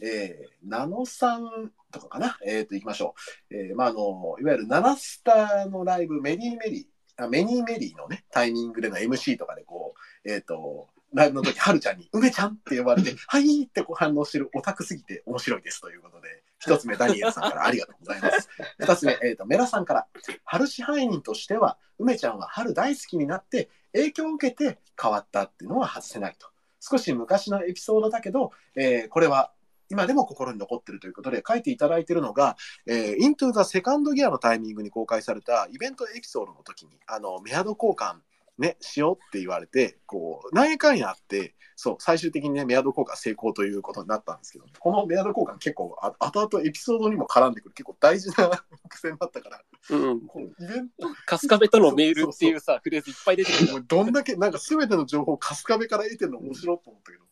[0.00, 3.14] えーナノさんとかかな、えっ、と、行きましょ
[3.50, 3.54] う。
[3.54, 18.48] えーまあ、あの、いわゆるナナスターのライブ、メリーメリー、あメニーメリーのね、タイミングでの MC とかでこう、えっ、と、ライブの時、はるちゃんに、梅ちゃんって呼ばれて、 はいってこう反応してるオタクすぎて面白いですということで、一つ目、ダニエルさんからありがとうございます。
[18.78, 20.08] 二つ目、えっ、と、メラさんから、
[20.44, 26.48] 春支配人としては、梅ちゃんは春大好きになって、影響を受けて変わったっていうのは外せないと。
[26.80, 29.53] 少し昔のエピソードだけど、えーこれは
[29.90, 38.20] 今でも心に残ってるということで書いていただいているのが、えー、Into the Second Gear のタイミングに公開されたイベントエピソードの時に、あの、メアド交換
[38.58, 50.16] ね、しようって言われて、こう、何やかんやあって、そう、最終的にね、メアド交換成功ということになったんですけど、このメアド交換結構、あ後々エピソードにも絡んでくる、結構大事な伏線だったから、うん
[50.60, 53.84] イベントカスカベとのメールっていうさ、フレーズいっぱい出てくる。
[53.84, 57.24] どんだけ、なんか全ての情報を春日部から得てるの面白いと思ったけど。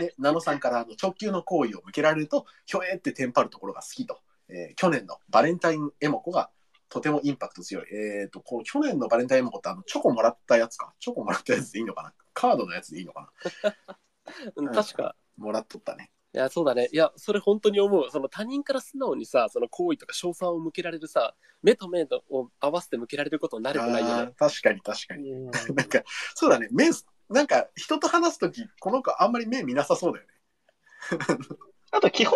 [0.00, 4.20] で、ナノさんからあの直球の行為を向けられると、ひょえってテンパるところが好きと。
[4.48, 6.50] えー去年のバレンタインエモコが
[6.88, 7.84] とてもインパクト強い。
[7.94, 10.92] えっ、と、こう去年のバレンタインエモコってあのチョコもらったやつか。
[10.98, 13.30] チョコもらったやつでいいのかなカードのやつでいいのか
[13.64, 13.74] な
[14.56, 15.14] うん確か。
[15.36, 16.10] もらっとったね。
[16.32, 16.88] いや、そうだね。
[16.92, 18.08] いや、それ本当に思う。
[18.10, 24.32] その他人から素直にさ、その行為とか賞賛を向けられるさ、目と目を合わせて向けられることに慣れてないよね。
[24.38, 25.30] 確かに確かに。
[25.74, 26.02] なんか、
[26.34, 26.68] そうだね。
[26.70, 26.88] 目、
[27.30, 30.32] なんか人と話すとき、この子あんまり目見なさそうだよね。
[31.92, 32.34] あと、基本、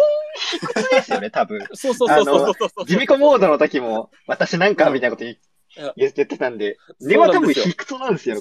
[0.50, 1.60] 卑屈ですよね、多分。
[1.74, 2.86] そうそうそうそうそうそう。
[2.86, 5.36] 地味子モードの時も、私なんかみたいなこと言
[5.76, 8.40] や言ってたんで、多分卑屈なんですよ、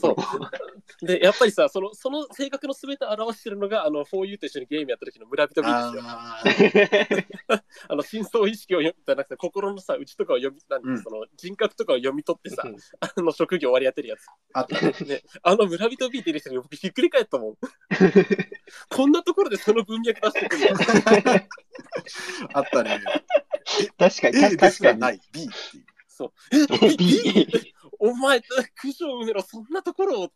[1.02, 7.24] で、やっぱりさ、その、その性格の全てを表してるのが、あの、4U と一緒にゲームやった時の村人 B ですよ。
[7.90, 14.20] あの、真相意識を読みじゃなくて、心のさ、内とかを読み、なんてうんその人格とかを読み取ってさ、うんあの、職業割り当てるやつ。
[14.54, 14.94] あったね。
[15.08, 17.56] ね、あの村人 B って言う人に僕ひっくり返ったもん。
[18.90, 20.78] こんなところでその文脈出してくるの？
[22.54, 23.02] あったね。
[23.98, 25.00] 確かに、確かに。
[25.00, 25.86] ない B っていう。
[26.14, 26.32] そう。
[26.52, 26.68] え?
[27.98, 28.42] お前、
[28.80, 30.36] 九条梅のそんなところって。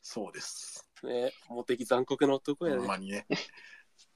[0.00, 0.88] そうです。
[1.02, 2.78] ね、モテ期残酷な男やね。
[2.78, 3.26] ほんまにね。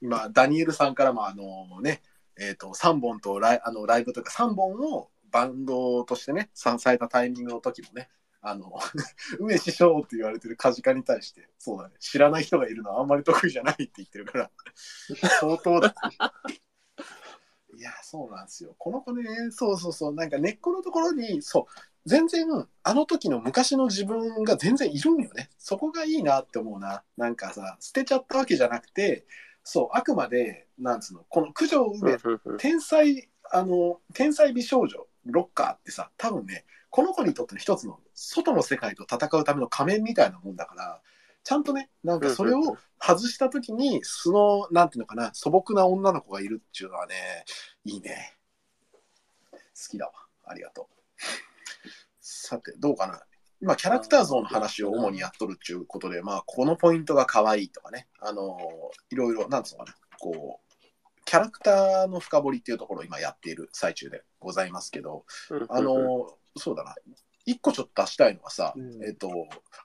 [0.01, 2.01] 今、ダニエルさんからも、あのね、
[2.39, 8.09] えっ、と、3本とライあのライブというか、3本をバンドとしてね、さされたタイミングの時もね、
[8.41, 8.79] あの、
[9.39, 14.51] 梅師匠って言われてるカジカに対して、そうだね、知らない人がいるのはあんまり得意じゃないって言ってるから、
[15.39, 15.93] 相当だ。
[17.77, 18.75] いや、そうなんですよ。
[18.77, 21.63] この子ね、そうそうそう、なんか根っこのところに、そう、
[22.05, 22.45] 全然、
[22.83, 25.49] あの時の昔の自分が全然いるんよね。
[25.57, 27.03] そこがいいなって思うな。
[27.17, 29.25] なんかさ、捨てちゃったわけじゃなくて、
[29.63, 32.17] そう、あくまで、なんつうの、この九条梅、
[32.57, 41.01] 天才、あの、天才美少女、ロッカーってさ、多分ね、この子にとっての一つの外の世界と戦うための仮面みたいなもんだから、
[41.43, 47.45] ちゃんとね、なんかそれを外した時に、その、なんていうのかな、素朴な女の子がいるっていうのはね、
[47.83, 48.33] いいね。
[49.51, 50.13] 好きだわ。
[50.45, 50.85] ありがとう。
[52.21, 53.21] さて、どうかな。
[53.61, 58.57] 今、キャラクター像の話を主にやっとるっていうことで、まあ、このポイントが可愛いとかね、あの、
[59.09, 65.25] いろいろ、なんつうのかな、こう、キャラクターの深掘りっていうところを今やっている最中でございますけど、
[65.69, 66.95] あの、そうだな。
[67.45, 69.29] 一個ちょっと出したいのはさ、うんえっ、と、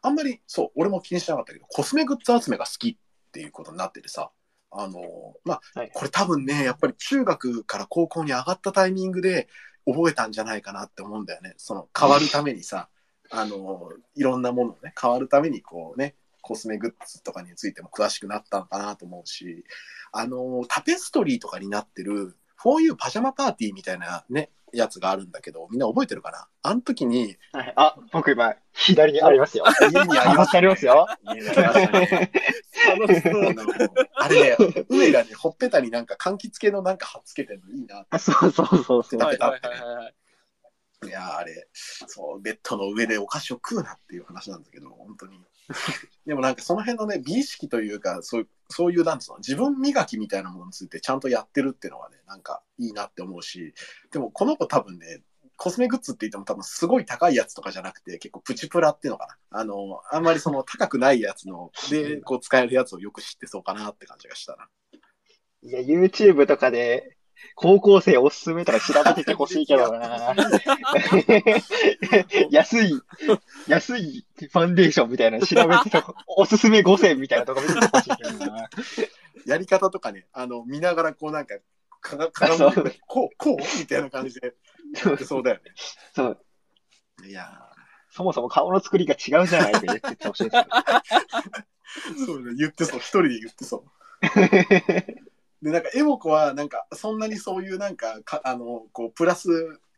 [0.02, 2.96] あんまり、そう、俺も気にしなかったけど、コスメグッズ集めが好きっ
[3.32, 4.30] ていうことになっててさ、
[4.70, 5.00] あの、
[5.44, 9.48] まあ、はいこれ多分ね、やっぱり中学から高校に上がったタイミングで
[9.86, 11.54] 覚えたんじゃないかなって思うんだよね。
[11.56, 12.88] その変わるためにさ、
[13.30, 19.64] あの、いろんなものをね、変わるためにこうね、コスメグッズとかについても詳しくなったのかなと思うし、
[20.12, 26.48] あの、タペストリーとかになってる、For You パジャマパーティーみたいなね、やつがあるんだけど、みんな覚えてるかな？
[26.62, 29.64] あの時に、はいあ、僕今、左にありますよ。
[29.80, 31.06] 家にありまありますよ。
[31.24, 32.32] 家にありましたね。
[32.98, 33.62] 楽しそうあの
[34.16, 34.56] あれね、
[34.88, 39.20] 梅がね、ほっぺたになんか柑橘系のなんか貼っつけてるのいいなってあそうそうそうそう。
[39.20, 40.14] はいはいはいはい。
[41.06, 45.40] いやーあれ、そう、ベッドの上でお菓子を食うなっていう話なんだけど、本当に。
[46.26, 53.74] でもなんかその辺のね、美意識というか、そういう、そういうなんつうの、自分磨きみたいなものについてちゃんとやってるっていうのはね、なんかいいなって思うし、
[54.10, 55.22] でもこの子多分ね、
[55.56, 59.58] コスメグッズって言っても多分すごい高いやつとかじゃなくて、結構プチプラっていうのかな。
[59.58, 64.68] あの、あんまりその高くないやつの、で、こう使えるやつをよく知ってそうかなって感じがしたな。
[65.62, 67.17] いや、YouTube とかで、
[67.54, 70.34] 高校生おすすめとか調べててほしいけどな。
[72.50, 73.00] 安い、
[73.66, 78.68] 安いファンデーションみたいなの調べてて、おすすめ5選みたいなとこ見ててほしいけどな。
[79.46, 81.56] やり方とかね、あの、見ながらこうなんか、
[82.00, 84.54] かが、かがむこう、こうみたいな感じで
[85.24, 85.62] そうだよね。
[86.14, 86.38] そう。
[87.26, 87.48] いや
[88.10, 90.62] そもそも顔の作りが違うじゃないって言っててほしいですけど。
[92.22, 93.84] ーそうね、言ってそう、一人で言ってそう。
[95.62, 99.48] で、なんか、エモコは、なんか、そんなにそういう、なんか、かあの、こう、プラス、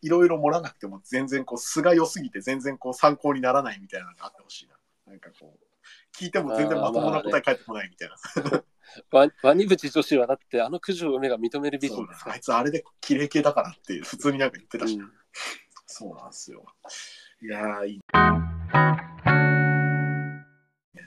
[0.03, 4.77] いろいろ盛らなくても、全然、こう、素が良すぎて、全然、こう、参考にならないみたいなのがあってほしいな。
[5.07, 5.67] なんかこう、
[6.17, 8.65] 聞いても全然まともな答え返ってこないみたいな。
[9.11, 15.13] ワワニブチ女子はだってあの九条梅が認めるべきそうですかあいつあれで綺麗系だからって普通になんか言ってたし、うん
[15.93, 16.65] そうなんですよ。
[17.43, 18.01] いやー、いい。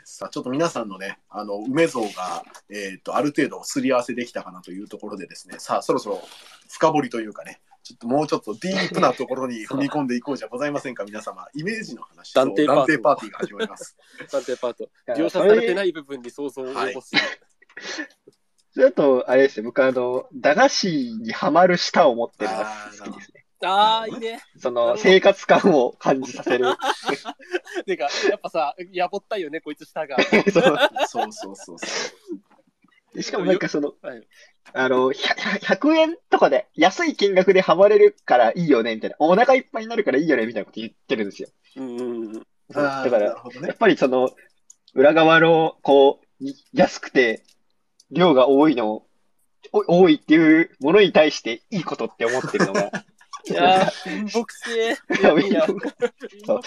[0.06, 6.22] さあ、ちょっと皆さんのね、あの、梅像が、えっ、と、ある程度すり合わせできたかなというところでですね、さあ、そろそろ
[6.70, 11.46] 深掘りというかね、ちょっともうちょっとディープなところに踏み込んでいこうじゃございませんか、皆様。
[11.54, 13.98] イメージの話と断定パーティーが始まります。
[14.32, 14.90] 探偵パート。
[15.06, 17.12] や描写されてない部分に想像を及ぼす。
[18.74, 20.88] ちょっと、あれですよ、僕あの、駄菓子
[21.22, 23.43] にはまる舌を持ってるのが好きですね。
[23.70, 24.40] ああ、いいね。
[24.58, 26.66] その、生活感を感じさせる。
[27.86, 30.18] てか、やっぱさ、やぼったいよね、こいつ舌が。
[30.24, 31.88] そうそうそうそうそ
[33.16, 33.22] う。
[33.22, 34.28] しかもなんかその、はい
[34.72, 39.18] あの、100 100円とかで安い金額でハマれるからいいよね、みたいな。
[39.20, 41.50] お腹いっぱいになるからいいよね、みたいなこと言ってるんですよ。
[41.76, 42.34] うんうんうん。
[42.34, 43.26] だからね。
[43.68, 44.30] やっぱりその、
[44.96, 47.44] 裏側の、こう、安くて、
[48.10, 49.04] 量が多いの、
[49.72, 52.92] お多いっていうものに対していいことって思ってるのが、
[53.46, 54.98] いやー、貧乏くせえ。
[55.20, 55.78] いやいや、そう
[56.58, 56.64] 好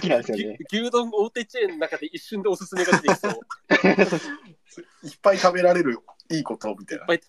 [0.00, 0.58] きなんですよね。
[0.72, 3.32] 牛丼大手チェーンの中で一瞬でおすすめが出てきそう。
[5.06, 5.98] いっぱい食べられる
[6.30, 7.04] いいことみたいな。
[7.14, 7.20] いっ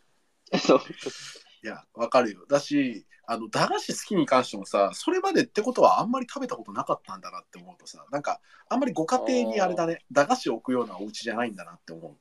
[0.51, 0.81] ぱそう。
[1.63, 2.45] いや、わかるよ。
[2.47, 12.17] だし、あの、駄菓子好きに関してもさ、それまでってことはあんまり食べたことなかったんだなって思うとさ、なんか、あんまりご家庭にあれだね、駄菓子を置くようなお家じゃないんだなって思う。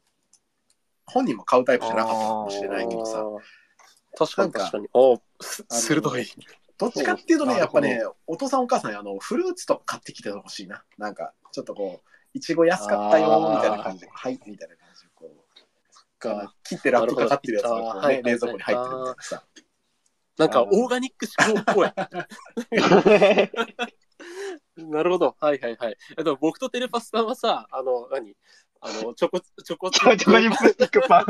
[1.07, 3.23] 本人も買うタイプじゃなかったかもしれないけどさ、
[4.17, 4.89] 確かに確かに。
[4.95, 5.21] お
[5.71, 6.27] 鋭い。
[6.79, 10.83] どっちかっていうとね、やっぱね、お父さんお母さんにあの、フルーツとか買ってきてほしいな。
[10.99, 15.37] なんか、ちょっとこう、いちご安かったよ、みたいな感じで、はい、みたいな感じで、こう、
[16.19, 19.45] が切ってラップかかってるやつがね、なるほど冷蔵庫に入ってるみたいなさ。
[20.39, 21.93] なんかオーガニック思考っぽい。
[24.77, 25.35] なるほど。
[25.41, 25.97] はいはいはい。
[26.19, 28.37] えっと、僕とテレパスさんはさ、あの、何？
[28.81, 31.25] あの、チョコ、チョコ、ちょ、ちょこにプラスチックパン。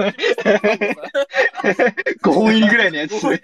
[2.23, 3.19] 5本入りぐらいのやつ。
[3.19, 3.39] そう、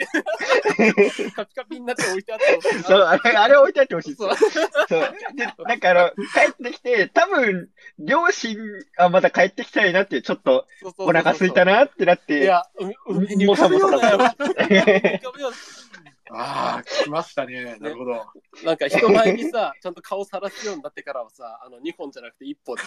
[1.35, 4.15] カピカピになって置いてあってほしいあれ、あれ置いてあってほしい。
[4.15, 5.15] そうそう。
[5.37, 6.15] で、なんかあの、帰
[6.51, 8.57] ってきて、多分、両親、
[8.99, 14.19] あ、まだ帰ってきたいなって、ちょっと、そうそうそうお腹空いたなってなって、いや、う海に浮かぶようなよ。
[14.19, 15.53] 浮かぶよう
[16.35, 17.77] ああ、来ましたね。
[17.81, 18.13] なるほど。
[18.13, 18.25] な
[18.65, 22.83] なんか人前にさ、ちゃんと顔さらすようになってからはさ、あの2本じゃなくて1本で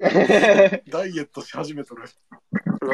[0.00, 2.04] ダイエットし始めとる。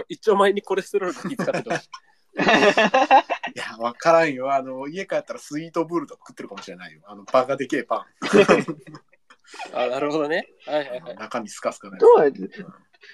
[0.09, 1.89] 一丁前にコレステロール気使っててほしい。
[2.35, 4.53] いや、わからんよ。
[4.53, 7.03] あの、家帰ったらスイートブルとか食ってるかもしれないよ。
[7.07, 8.07] あの、バカでけえパ
[9.73, 10.49] あ、なるほどね。
[10.67, 11.19] はいはいはいン。。
[11.19, 11.99] 中身スカスカね。
[12.01, 12.35] そう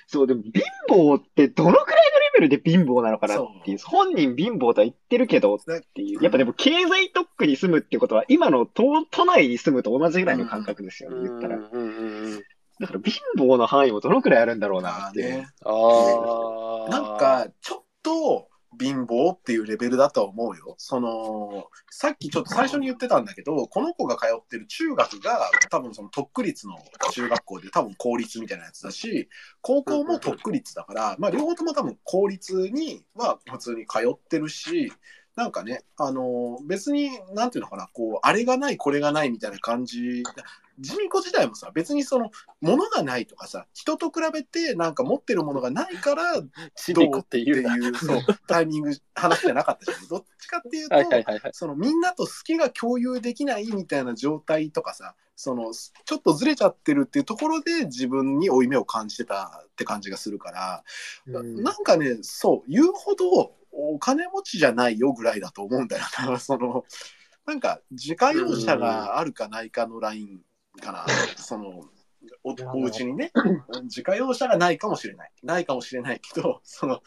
[0.06, 0.52] そう、でも貧
[0.88, 3.78] 乏ってどのくらいのレベルで貧乏なのかなっていう。
[3.84, 6.22] 本人貧乏とは言ってるけどっていう。
[6.22, 11.58] やっぱでも経済特区に住むってことは、今の都都内に住むと同じぐらいの感覚ですよね、言ったら。
[12.80, 15.22] だから貧乏の範囲もどのくらいあるんだろうなまあって。
[15.22, 15.48] ね。
[15.64, 16.90] ああ。
[16.90, 20.76] なん、か、ちょっと貧乏っていうレベルだとは思うよ。
[20.78, 26.78] その、さっきちょっと最初に言ってたんだけど、この子が通ってる中学が多分その特区立の
[27.12, 29.28] 中学校で多分公立みたいなやつだし、
[29.60, 34.90] 高校も特区立だから、まあ両方とも多分公立には普通に通ってるし、
[35.36, 40.22] なんかね、あの別に、なんていうのかな、こう、あれがない、これがないみたいな感じ。
[40.80, 46.42] ジミコ自体もさ、別にその、物がないとかさ、人と比べて、なんか持ってるものがないから、
[46.74, 50.08] チリコってっていうう そうタイミング話じゃなかったじゃん。
[50.08, 51.50] どっちかっていうと、はいはいはいはい。
[51.52, 60.84] そのみんなと好きが共有できないみたいな状態とかさそのちょっとずれちゃってるっていうところで自分に負い目を感じてたって感じがするから、
[61.26, 66.84] うんなんかねそう言うほどお金持ちじゃないよぐらいだと思うんだよなその
[67.46, 70.40] なんか自家用車があるかないかのライン
[70.80, 71.06] かな、
[71.36, 71.84] その
[72.44, 73.32] おお家にね
[73.84, 75.32] 自家用車がないかもしれない。
[75.42, 77.02] ないかもしれないけどその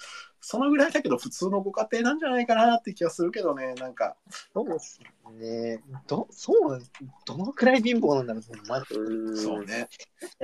[0.45, 4.15] そのぐらいだけど普通のご家庭なんじゃないかなって気がするけどねなんか
[4.53, 4.99] そうです
[5.31, 5.81] ね。
[6.07, 6.81] ど、そう、
[7.25, 8.99] どのくらい貧乏なんだろう、マジで。
[8.99, 9.87] うんそうね。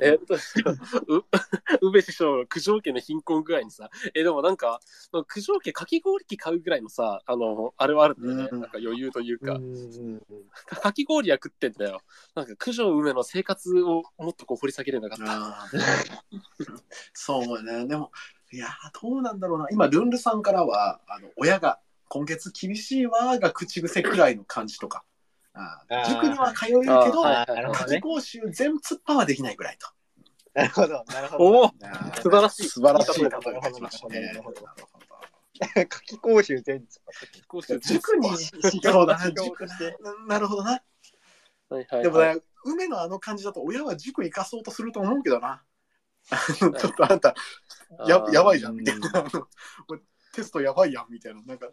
[0.02, 1.26] えっと、う、
[1.82, 4.80] 宇部師匠、九条家の貧困具合にさ、え、でもなんか、
[5.28, 8.50] 九条家かき氷機買うぐらいのさ、あの、あれはあるんだよね。
[8.52, 10.22] うんなんか余裕というか、うん
[10.66, 12.02] かかき氷は食ってんだよ。
[12.36, 15.68] なんか九条梅の生活をもっとこう掘り下げれなかった。
[17.14, 17.86] そうね。
[17.88, 18.12] でも、
[18.52, 19.68] いやー、どうなんだろうな。
[19.72, 25.04] 今、ルンルさんからは、あの親が今月厳しいわーが口癖くらいの感じとか。
[25.54, 28.02] あ塾には通えるけど、夏期。
[28.02, 29.88] 講習全突破はできないぐらいと。
[30.54, 31.74] なるほど、なるほど。
[32.22, 34.22] 素晴らしい素晴らしいなるほどが来ましたね。
[34.22, 35.10] なるほどなるほど
[35.60, 36.86] 夏季講習全
[37.48, 39.98] 講習 塾に、修そうだな、塾なとして。
[40.28, 40.82] なるほどな。
[41.70, 45.62] はいはい、でもね、梅のあの感じだと親は塾行かそうとすると思うけどな。
[46.58, 47.36] ちょっとあんた、
[48.08, 49.10] ややばいじゃんみたいな。
[50.34, 51.42] テストやばいやんみたいな。
[51.44, 51.70] なんか、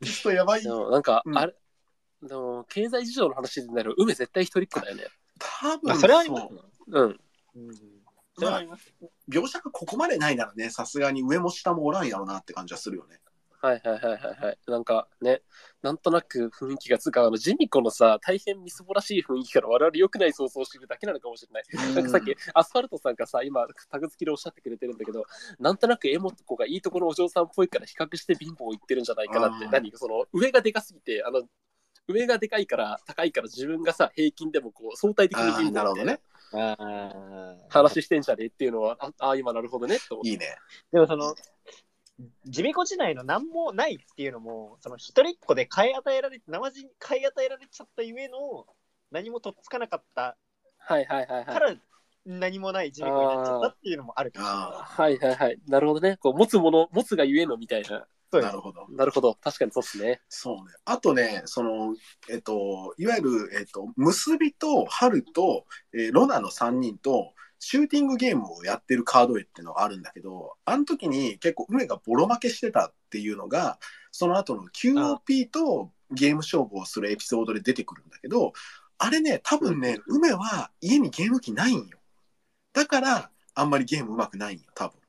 [0.00, 0.62] テストやばい？
[0.62, 0.68] で。
[0.70, 1.54] もなんか、うんあれ、
[2.22, 5.04] でも経済事情の話になる梅絶対一人っ子だよね。
[5.38, 7.20] 多分まあ、それはそううん。
[8.68, 8.94] ます。
[9.28, 13.20] 描写がここまでないならね、さすがに上も下もおらんやろなって感じはするよね。
[13.62, 14.58] はいはいはいはいはい。
[14.66, 15.40] なんかね、
[15.82, 21.94] なんとなく雰囲気がつうか、あのジミコのさ、大変みすぼらしい雰囲気から我々良くない想像をしてるだけなのかもしれない。
[21.94, 25.24] なんかさっき、アスファルトさんがさ、今、タグ付きでおっしゃってくれてるんだけど、
[25.60, 31.42] なんとなくエモ子がいいところお嬢さんっぽいから比較して貧乏を言ってるんじゃないかなって何その、上がでかすぎて、あの、
[32.08, 36.20] 上がでかいから高いから自分がさ、平均でもこう、相対的に貧乏みたいななるほどね。
[37.68, 40.30] 話してんじゃねえっていうのは、ああー、今なるほどねって思って。
[40.30, 40.56] いいね。
[40.92, 41.34] でもその、
[42.46, 48.66] 地味子時代の何もないっていうのも、その一人っ子で買い与えられ、生地に買い与えられちゃったゆえの、
[49.10, 50.36] 何もとっつかなかった
[50.78, 51.54] はいはいはいはい。
[51.54, 51.74] から、
[52.24, 54.68] 何もない地味子になっちゃったっていうのもあるかもしれない。
[54.68, 55.58] あはいはいはい。
[55.66, 56.16] なるほどね。
[56.18, 57.96] こう持つもの、持つがゆえのみたいな。
[57.96, 58.86] あ、そうですなるほど。
[58.90, 59.34] なるほど。
[59.34, 60.20] 確かにそうっすね。
[60.28, 60.62] そうね。
[60.84, 61.94] あとね、その、
[62.30, 67.34] えっと、いわゆる、えっと、結びと春と、えーロナの3人と、
[67.64, 73.78] シューティングゲームをやってるカード絵っていうのがあるんだけど、あの時に結構梅がボロ負けしてたっていうのが、
[74.10, 78.52] その後の QOP とゲーム勝負をするエピソードで出てくるんだけど、
[78.98, 82.00] あれね、多分ね、梅は家にゲーム機ないんよ。
[82.72, 85.01] だから、あんまりゲーム上手くないんよ、多分。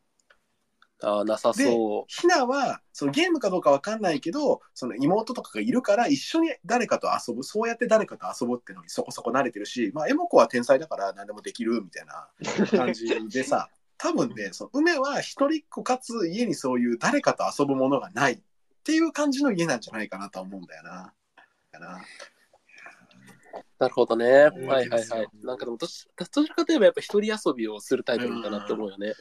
[1.04, 12.30] ああ、なさそひなはそのゲームかどうかわかんないけどその妹とかがいるから一緒に誰かと遊ぶそうやって誰かと遊ぶっていうのにそこそこ慣れてるし、まあ、エモ子は天才だから何でもできるみたいな
[12.78, 18.39] 感じでさ 多分ねその梅は一人っ子かつ家にそういう誰かと遊ぶものがないっ
[18.84, 21.14] ていう感じの家なんじゃないかなとは思うんだよな。
[21.74, 22.01] かな
[23.80, 24.26] なるほどね。
[24.56, 25.28] うんはいはいはい。
[25.43, 29.14] なんかでもどち、どちらかといえばやっぱ一人遊びをするタイプなんだなって思うよね。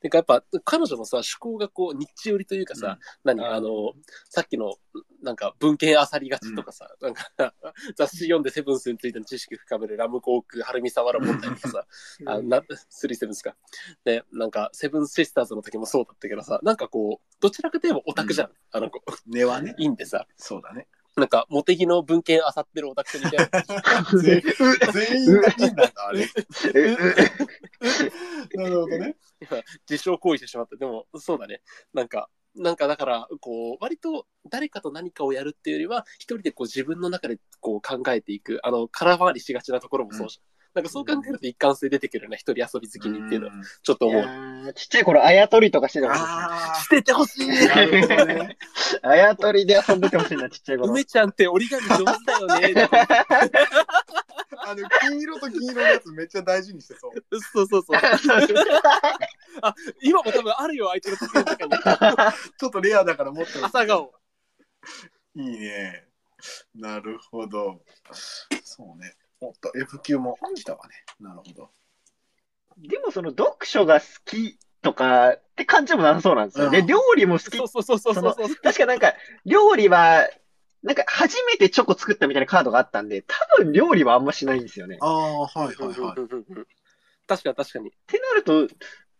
[0.00, 3.92] てかやっぱ彼女のさ、趣向がこう、日中寄りというかさ、何あの、
[4.28, 4.74] さっきの、
[5.22, 7.24] なんか文献あさりがちとかさ、なんか
[7.96, 11.86] 雑誌読んでセブンスについての知識深めるラムコーク、ハルミサワラ問題とかさ、
[12.26, 13.56] あなスリーセブンスか。
[14.04, 18.50] で、なんか、セブンシスターズの時もそうだったけどさ、なんかこう、どちらかといえばオタクじゃん。
[18.70, 19.74] あの子、根はね。
[19.78, 20.88] い いんでさ、そうだね。
[21.18, 23.50] なんか、モテギの文献あさってるオタクと似てる。
[24.22, 24.42] 全
[24.92, 26.26] 全員がいいんだあれ。
[28.54, 29.16] なるほどね。
[29.40, 30.76] 今自傷行為してしまった。
[30.76, 31.62] でも、そうだね。
[31.92, 40.57] なんか、なんかだから、こう、割と誰かと何かをやるっていうよりは、一人でこう自分の中でこう考えていく、あの、空回りしがちなところもそうじゃん。
[40.78, 44.72] なんかそう考えると一貫性出てくるよね、一人遊び好きにっていうのは、んちょっと思う。
[44.74, 47.50] ちっちゃい頃、あやとりとかしてたあしててほしい
[49.02, 50.90] あ、やとりで遊んでてほしいな、ちっちゃい頃。
[50.92, 52.88] 梅ちゃんって折り紙上手だよね。
[54.58, 57.12] あの、金色と金色のやつめっちゃ大事にしてそう。
[57.40, 58.00] そうそうそう。
[59.62, 62.32] あ、今も多分あるよ、相手の机の中に。
[62.58, 64.12] ちょっとレアだから持ってる朝顔。
[65.34, 66.04] いいね。
[66.74, 67.82] なるほど。
[68.62, 69.14] そうね。
[69.40, 70.94] もっと F 級も来たわね。
[71.20, 71.70] なるほど。
[72.78, 76.70] でもその読書が好きとかって感じでもなさそうなんですよ。
[76.70, 78.56] で、うん料理も好きそうそうそうそうそうそう。
[78.56, 79.14] 確かなんか、
[79.44, 80.28] 料理は、
[80.82, 84.96] なんか初めてチョコ作ったみたいなカードがあったんで、多分料理はあんましないんですよね。
[84.96, 85.96] っああ、はいはいはい。
[87.26, 87.90] 確かに確かに。
[88.06, 88.68] てなると、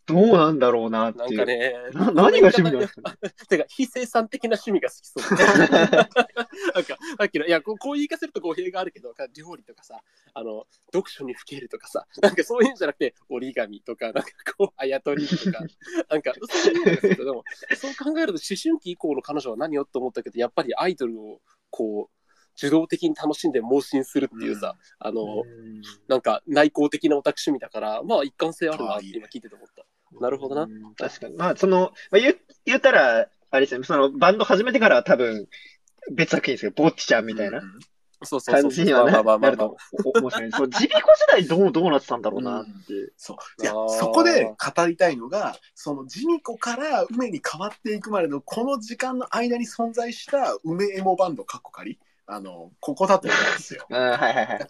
[0.09, 1.37] どうなんだろうなっていう。
[1.37, 1.75] なんかね。
[1.93, 3.31] な何が趣味なんですかね？
[3.49, 5.23] てか、非生産的な趣味が好きそう。
[6.75, 10.01] なんか、さっきの、いや、こうこう言いかせると語弊があるけど、料理とかさ、
[10.33, 15.61] あの、読書にふけるとかさ、なんかそういうんじゃなくて、折り紙とか、なんかこう、あやとりとか、
[16.09, 17.45] なんか、そういうのが好きでも、
[17.77, 21.41] そう考えると、思春期以降の彼女は何よと思ったけど、やっぱりアイドルを、
[21.71, 22.19] こう、
[22.59, 29.85] 受動的に楽しんで盲信するっていうさ、あの、うんなんか内向的なオタク趣味だから、まあ一貫性あるなって今聞いてて思った。
[30.21, 30.63] なるほどな。
[30.63, 31.37] うん確かに。
[31.37, 35.49] まあ、その、まあ、言う言ったら、あれですね、そのバンド始めてからは多分、
[36.13, 36.73] 別作品ですよ。
[36.75, 37.79] ぼっちちゃんみたいなうん
[38.25, 38.63] そうそうそう。
[38.63, 40.51] 感じにはなまあまあまあまあなるとお面白い。
[40.51, 43.13] そう、ジビコ時代どう、どうなってたんだろうなっていう。
[43.17, 43.63] そう。
[43.63, 51.99] いやそこで語りたいのが、そのジミコから梅に変わっていくまでのこの時間の間に存在した梅エモバンドカッコ仮。
[52.27, 53.87] あの、ここだと思うんですよ。
[53.91, 54.69] あ ーはいはいはい。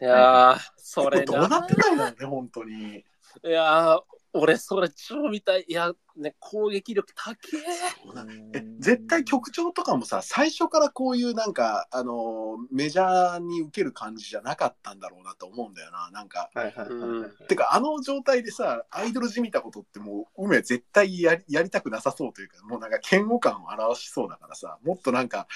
[0.00, 3.04] いやー、それどうなってたんだろうね、本当に。
[3.44, 4.02] いやー、
[4.36, 5.64] 俺それ超見たい。
[5.68, 8.58] いや、ね、攻撃力高え。
[8.58, 17.46] え絶対曲調とかもさ最初からこういうなんかあのメジャーに受ける感じじゃなかったんだろうなと思うんだよななんかはいはいはいはい。
[17.48, 25.46] てかあの状態でさアイドルじみたことってもう梅絶対やりやりたくなさそうというかもうなんか嫌悪感を表しそうだからさもっとなんか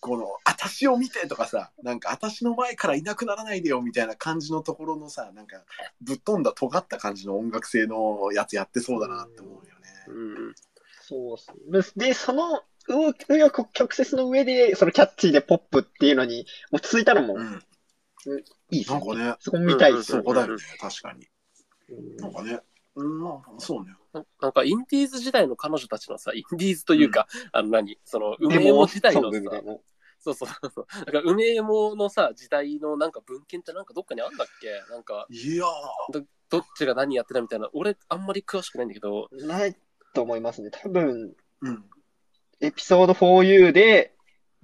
[0.00, 5.62] この「私を見て」とかさなんか「私の前からいなくならないでよ」みたいな感じのところのさなんか
[6.00, 9.88] ぶっ飛んだ尖った感じの音楽性のやつやってそうだなって思うよね。
[10.08, 10.54] うん。
[11.08, 11.98] そうっす。
[11.98, 17.62] で、その、紆余曲折の上で、そのキャッチーでポップっていうのに落ち着いたのもうん、
[18.70, 18.98] いいっすね。
[18.98, 21.26] なんかねそこ見たいっすよそこだよね確かに。
[22.18, 22.60] なんかね、
[22.94, 23.92] うん、まあ、そうね。
[24.12, 27.98] ななんかインディーズ時代の彼女たちのさ、インディーズというか、あの何？
[28.04, 29.38] その、デ梅エモモ時代のさ。
[30.20, 31.12] そうそうそう。
[31.12, 34.68] か梅エモのさ、時代のなんか文献ってなんかどっかにあんだっけ？
[34.92, 37.68] なんか、いやー、どっちが何やってたみたいな。
[37.72, 39.76] 俺、あんまり詳しくないんだけど、ない
[40.14, 40.70] と思いますね。
[40.70, 41.84] 多分、うん。
[42.60, 44.14] エピソード 4U で、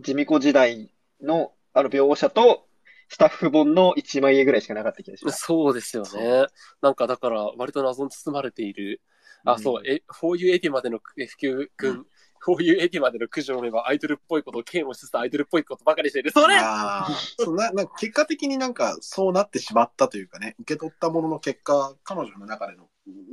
[0.00, 0.90] ジミコ時代
[1.22, 2.66] のあの描写と、
[3.08, 5.44] スタッフ本の1枚絵ぐらいしかなかった気がします。
[5.44, 6.46] そうですよそね。
[6.80, 9.02] なんかだから、割と謎に包まれている。
[9.44, 12.06] あ、そう、え、4U エディまでの FQ 君、
[12.46, 16.30] 4U エディまでの九条めはアイドルっぽいことを嫌悪しつつアイドルっぽいことばかりしている。
[16.30, 16.56] それ。
[16.58, 22.88] あーそうな なんか結果的になんかそうなってしまったというかね、受け取ったものの結果、彼女の中での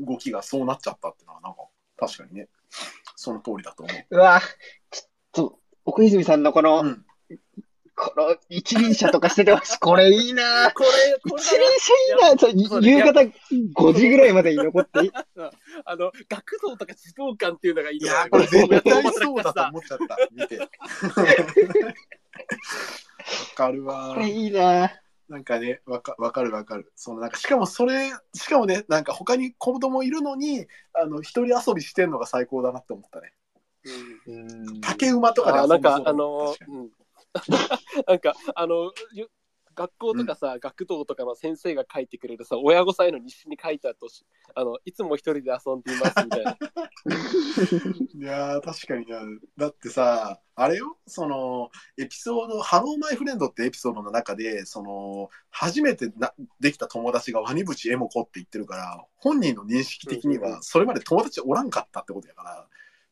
[0.06, 1.60] 動きがそうなっちゃったっていうのは、なんか
[1.98, 2.50] 確かにね、
[3.16, 4.16] その通りだと思う。
[4.16, 4.42] うわ
[4.90, 7.06] ちょっと、奥泉さんのこの、うん
[8.02, 9.78] この一輪車とかしててほしい。
[9.80, 10.90] これいいなこれ、
[11.30, 15.12] これ一輪車いいな夕方5時ぐらいまでに残って、
[15.86, 20.18] あの、学童とか児童館っていうのがいいいやー、これ絶対そうだとさ思っちゃった。
[20.32, 20.58] 見て。
[20.66, 20.68] わ
[23.56, 24.92] かるわこれいいな
[25.30, 26.92] なんかね、わかわかるわかる。
[26.96, 33.32] そのなんかしかもそれ、しかもね、なんか他に子供いるのに、あの、一人遊びしてんのが最高だなって思ったね。
[34.28, 34.42] うん
[34.72, 36.90] うん竹馬とかであなんか、遊んでそうだあの確か、にうん。
[38.08, 39.28] なんか、あの、よ
[39.74, 46.58] 学校とかさ、学童とかの先生が書いてくれるさ、親御さんへの日誌に書いてあるとし、あの、いつも一人で遊んでいますみたいな。
[48.14, 49.22] いやー確かにな。
[49.58, 50.98] だってさあれよ？
[51.08, 62.68] そのエピソード「ハローマイフレンド」ってエピソードの中でその初めてなできた友達がワニブチエモコって言ってるから本人の認識的にうんうんうはそれまで友達おらんかったってことやから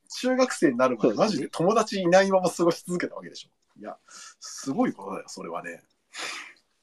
[0.09, 3.49] 中学生になるまでマジで友達いないまま過ごし続けたわけでしょ
[3.79, 3.97] いや
[4.39, 5.81] すごいことだよそれはね。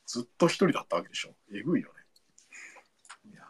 [0.07, 1.35] ずっと一人だったわけでしょ。
[1.53, 1.91] えぐいよ
[3.25, 3.33] ね。
[3.33, 3.43] いや。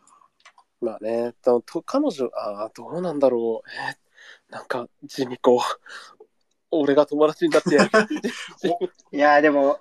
[0.80, 3.70] まあね、とと彼女、ああ、どうなんだろう。
[3.70, 4.06] えー
[4.50, 5.60] なんか、ジミコ、
[6.70, 7.90] 俺が友達になってやる。
[9.12, 9.80] いや、でも、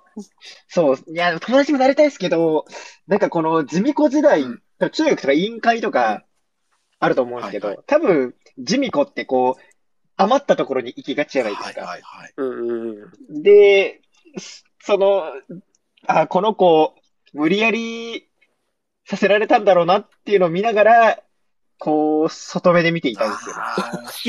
[0.68, 2.66] そう、いや、友達もなりたいですけど、
[3.06, 4.62] なんかこの地味子時代、うん。
[4.90, 6.24] 中学とか委員会とか
[6.98, 7.84] あると思うんですけど、はいはい。
[7.86, 9.75] 多分、地味子ってこう、
[10.16, 11.80] 余ったところに行きがちじゃないですはいか。
[11.82, 13.42] はいはいうんうんうん。
[13.42, 14.00] で、
[14.80, 15.32] その、
[16.06, 16.94] あ、この子、
[17.32, 18.28] 無理やり
[19.04, 21.22] させられたんだろうなっていうのを見ながら、
[21.78, 23.56] こう、外目で見ていたんですよ。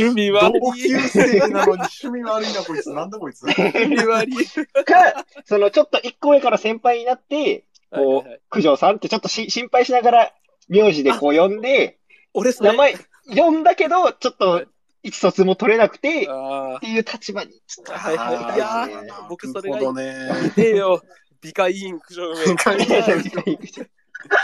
[0.05, 0.81] 趣味悪同い。
[0.81, 4.35] 級生なのに趣味悪いなこいつなんだこいつ趣味悪い。
[4.83, 10.33] か、そのちょっと一個上から先輩になって、こう九条さんってちょっとし心配しながら、
[10.67, 11.99] 名字でこう呼んで、
[12.33, 12.95] 俺名前
[13.33, 14.65] 呼んだけど、ちょっと
[15.03, 17.61] 意思疎通も取れなくて、っあていう立場に。
[17.87, 18.57] はいはい。
[18.57, 21.01] や僕それがねあ、でよ、
[21.41, 22.45] 美化委員苦情梅。
[22.45, 22.87] 美化委員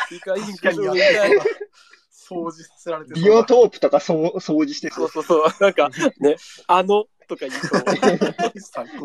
[0.10, 1.44] 美化委員苦情梅みたいな。
[2.34, 5.24] 掃除させられてビオトープとかそう掃除してそそうう。
[5.24, 5.64] そうそう。
[5.64, 5.90] なんか、
[6.20, 6.38] ね、
[6.68, 7.52] あのとか言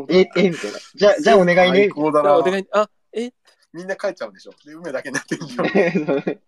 [0.09, 0.79] え、え、みたいな。
[0.95, 1.89] じゃあ、じゃあお願いね。
[1.95, 2.67] お願い。
[2.73, 3.33] あ、え、
[3.73, 4.53] みんな帰っちゃうんでしょ。
[4.65, 5.65] で梅だけになってるでしょ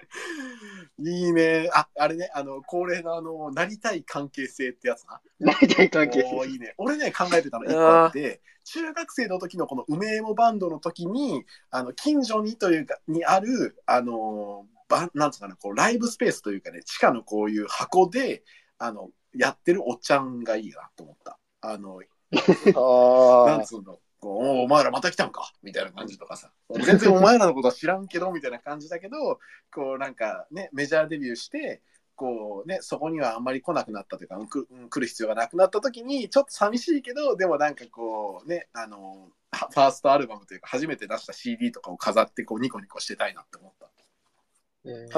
[1.02, 1.68] いいね。
[1.72, 5.20] ああれねあの恒例のあのなりたい関係性ってやつな。
[5.40, 6.74] なりたい関係おーいいね。
[6.78, 7.64] 俺ね考えてたの。
[7.64, 18.42] 一個あって中学生の時のこの梅エモバンドの時にあの近所にというかにあるあのばなんつうかなこうライブスペースというかね地下のこういう箱で
[18.78, 21.38] あのやってるおっちゃんがいいなと思った。
[21.62, 29.38] あの なあんつうのおーお前らまた来たんかみたいな感じとかさ全然お前らのことは知らんけどみたいな感じだけど
[29.72, 31.80] こうなんかねメジャーデビューして
[32.16, 43.90] こうねそこにはあんまり来なくなったというかく来る必要がなくなった時にちょっと寂しいけどでもなんかこうねあのはファーストアルバムというか初めて出した CD とかを飾ってこうニコニコしてたいなって思った。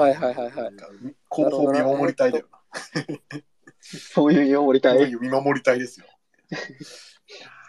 [0.01, 0.77] はいはいはいはないん。
[0.77, 0.87] か
[1.29, 2.59] 後方見守りたいだよな。
[3.81, 4.97] そういうよ、降りたい。
[4.97, 6.05] そういう見守りたいですよ。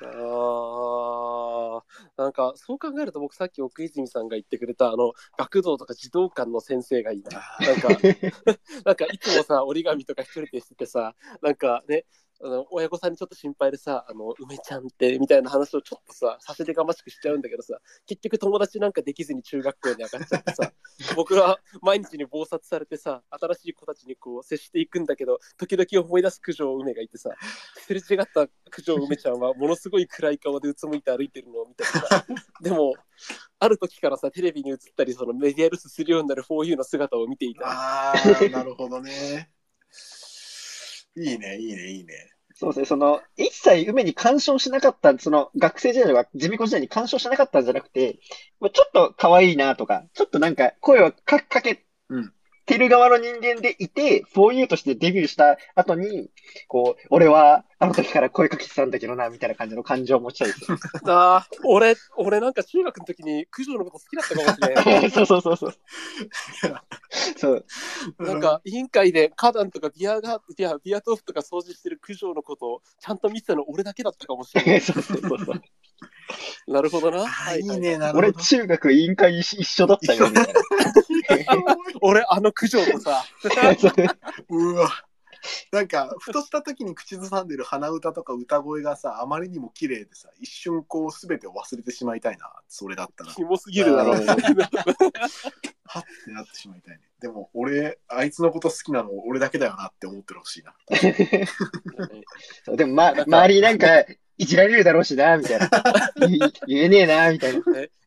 [0.03, 1.83] あ
[2.19, 7.43] あ、なんかそう考えると僕さっき奥泉さんが言ってくれたあの学童とか児童館の先生がいいな。
[7.61, 7.89] なんか、
[8.85, 12.05] なんかいつもさ折り紙とか一人でしててさ、なんかね、
[12.45, 20.73] あの親御さんにちょっと心配でさ、あの梅ちゃんってみたいな話をちょっとさ、させてがましくしちゃうんだけどさ、結局友達なんかできずに中学校に上がっちゃってさ、
[21.17, 27.31] 僕は毎日に忙殺されてさ、新しい子たちにこう接していくんだけど、時々思い出す九条梅がいてさ、
[27.79, 32.27] すれ違った九条梅ちゃんはものすごい暗い顔でうつむいて歩いてるのを見てさ、
[32.61, 32.93] でも、
[33.59, 37.67] ある時からさ、テレビに映ったり、そのメディアルスするようになる 4U の姿を見ていた。
[37.67, 39.51] ああ、なるほどね。
[41.17, 42.34] いいね、いいね、いいね。
[42.57, 48.21] そうですね、その、一切梅に干渉しなかった、その、学生時代とか、地味子時代に干渉しなかったんじゃなくて、
[48.61, 52.33] まあちょっと可愛いなとか、ちょっとなんか声をかかけうん。
[52.67, 56.31] てる側の人間でいて、4U としてデビューした後に、
[56.69, 60.79] こう、俺はあの時から声かけてたんだけどな、みたいな感じの感情を持ちたいですよ。
[61.13, 65.11] ああ、俺、俺なんか中学の時に九条のこと好きだったかもしれない。
[65.13, 65.75] そうそうそうそう。
[67.37, 67.65] そう。
[68.25, 74.81] なんか委員会で花壇とかビアガービアビア豆腐とか掃除してる九条のことをちゃんと見てたの俺だけだったかもしれない。
[74.81, 75.63] そうそうそうそう。
[76.67, 77.21] なるほどな。
[77.21, 78.41] あはいはいいね、なるほ俺、ど。
[78.41, 80.47] 中学委員会一緒だったよ、みたい
[82.01, 83.25] 俺、あの九条とさ、
[84.49, 84.91] うわ。
[85.73, 93.33] なんか、ふとした時に口ずさんでる鼻歌とか歌声がさ、あまりにも綺麗でさ、一瞬こう、すべてを忘れてしまいたいな、それだったら。
[93.33, 94.15] キモすぎるだろ。
[95.87, 97.03] はってなってしまいたいね。
[97.21, 100.75] でも、俺、あいつのこと好きなの俺だけだよなって思ってほしいな。
[102.77, 104.01] でも、ま、周りなんか、
[104.37, 105.69] いじられるだろうしな、みたいな。
[106.17, 107.63] 言言えねえな、みたいな。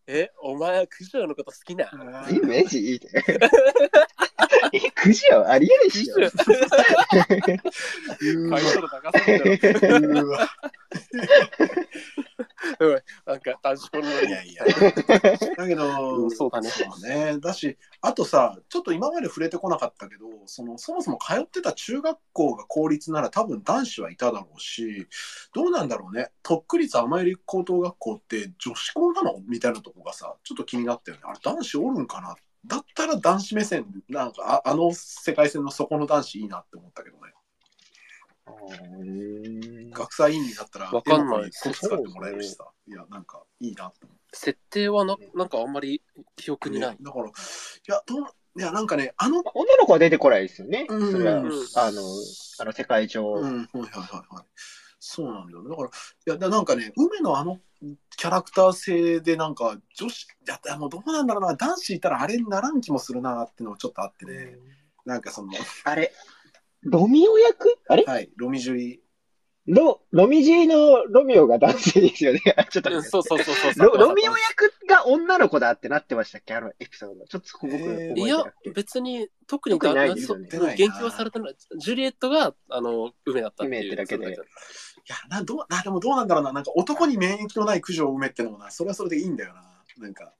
[0.08, 1.92] え、お前は九条のこと好きな。
[2.30, 3.00] え、マジ？
[4.74, 5.88] え、くじよありえない
[13.26, 14.22] なんか男子校の。
[14.22, 14.66] いやいや。
[14.66, 14.72] な
[15.56, 16.32] だけど、うん。
[16.32, 16.70] そうだね。
[16.70, 17.38] そうね。
[17.40, 25.08] だし、あとさ、ちょっと今まで触れてこなかったけど、そのそもそも通ってた中学校が公立なら多分男子はいただろうし、
[25.54, 26.32] どうなんだろうね。
[26.44, 29.40] 特区立甘入高等学校って女子校なの？
[29.48, 31.24] みたいなとこがさ、ちょっと気になったよね。
[31.26, 32.36] あれ男子おるんかな
[32.66, 37.34] だったら男子目線、なんかああの世界線の底の男子いいなって思ったけどね。
[39.91, 42.66] 学祭委員になったら、わかんない使ってもらえるしさ。
[42.88, 44.38] いや、なんかいいなって思って。
[44.38, 46.01] 設定はななんかあんまり
[46.36, 46.91] 記憶にない。
[46.91, 47.30] ねだから、い
[47.88, 48.28] や、どう、
[48.58, 50.86] いや、なんかね、あの、女の子は出てこないですよね。
[50.89, 52.01] うんそれは、うんあの、
[52.60, 53.34] あの世界上。
[53.34, 54.45] うん、はいはいはいはい。
[55.00, 55.70] そうなんだよね。
[55.70, 55.91] だから、い
[56.26, 57.60] や、だなんかね、梅のあの
[58.18, 64.58] キャラクター性で、なんか、女子、いや、でもどうなんだろうな、男子いたらあれにならん気もするなっていうのがちょっとあってね、
[65.06, 65.52] なんかその、
[65.84, 66.12] あれ、
[66.82, 67.78] ロミオ役？
[67.88, 68.04] あれ？
[68.06, 69.02] はい、ロミジュリ、
[69.68, 72.41] ロ、ロミジーのロミオが男性ですよね。
[72.55, 73.88] あ ちょっとそうそうそうそうそう。
[73.97, 76.53] ロロミオ役が女の子だってなってましたっけ？
[76.53, 77.26] あのエピソード。
[77.26, 78.43] ちょっとそこ僕いや
[78.74, 81.55] 別に特に特にないですよねうん言及はされてない。
[81.78, 83.82] ジュリエットが、あの、梅だったっていう。
[83.84, 84.36] 梅ってだけでい
[85.09, 89.63] や、な、どう、な、でもどうなんだろうな、なんか男に免疫のない九条梅ってのもな、それはそれでいいんだよな。
[89.99, 90.34] なんか、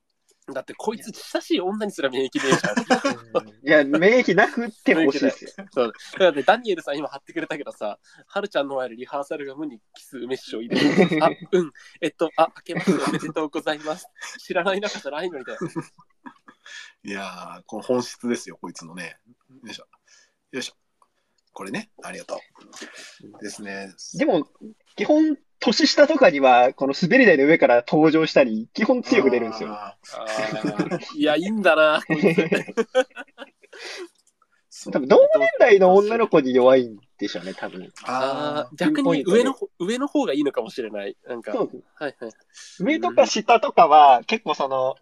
[0.54, 3.84] だってこいつ親しい女にすら免疫ねえじゃん。
[3.84, 5.52] いや、免疫なくってほしいですよ。
[5.72, 11.20] そうだってダニエルさん今貼ってくれたけどさ、はるちゃんの前でリハーサルが無にキス梅師匠入れる。
[11.24, 11.72] あ、うん。
[12.00, 14.08] えっと、あ、明けましておめでとうございます。
[14.40, 15.60] 知らない仲じゃないのにだよ。
[17.04, 19.18] いやー、この本質ですよ、こいつのね。
[19.64, 19.86] よいしょ。
[20.52, 20.74] よいしょ。
[21.52, 23.44] これね、ありがとう。
[23.44, 23.94] ですね。
[24.14, 24.48] でも、
[24.96, 29.78] 基本、年下とかには、この滑り台の上から登場したり、基本強く出るんですよ。
[31.16, 32.02] いや、いいんだな、
[34.92, 37.92] 多分、同年代の女の子に弱いんでしょうね、多分。
[38.06, 41.18] ああー逆に上の方、上の方がいいのかもしれない。
[41.28, 42.32] なんか、そうはいはい。
[42.80, 44.96] 上とか下とかは、結構その、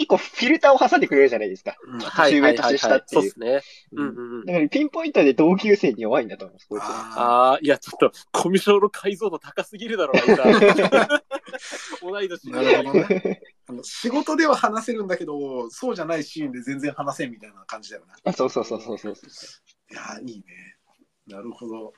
[0.00, 1.76] 一個フィルターを挟んでくれるじゃないですか。
[1.84, 2.52] うんはいはいはい、はい。
[2.52, 3.60] 年上として下っていうそうですね。
[3.92, 4.46] うんうんうん。
[4.46, 6.88] だから、ピンポイントで同級生に弱いんだと思います、こいつは。
[6.88, 11.20] あああ、いや、ちょっと、コミュ障の解像度高すぎるだろうな、今
[12.00, 13.42] 同い年ーなるほどね。
[13.66, 18.14] あの仕事では話せるんだけど、そうじゃないシーンで全然話せんみたいな感じだよな。
[18.24, 19.14] あそうそうそうそうそう。
[19.92, 20.44] いやー、いいね。
[21.26, 21.92] なるほど。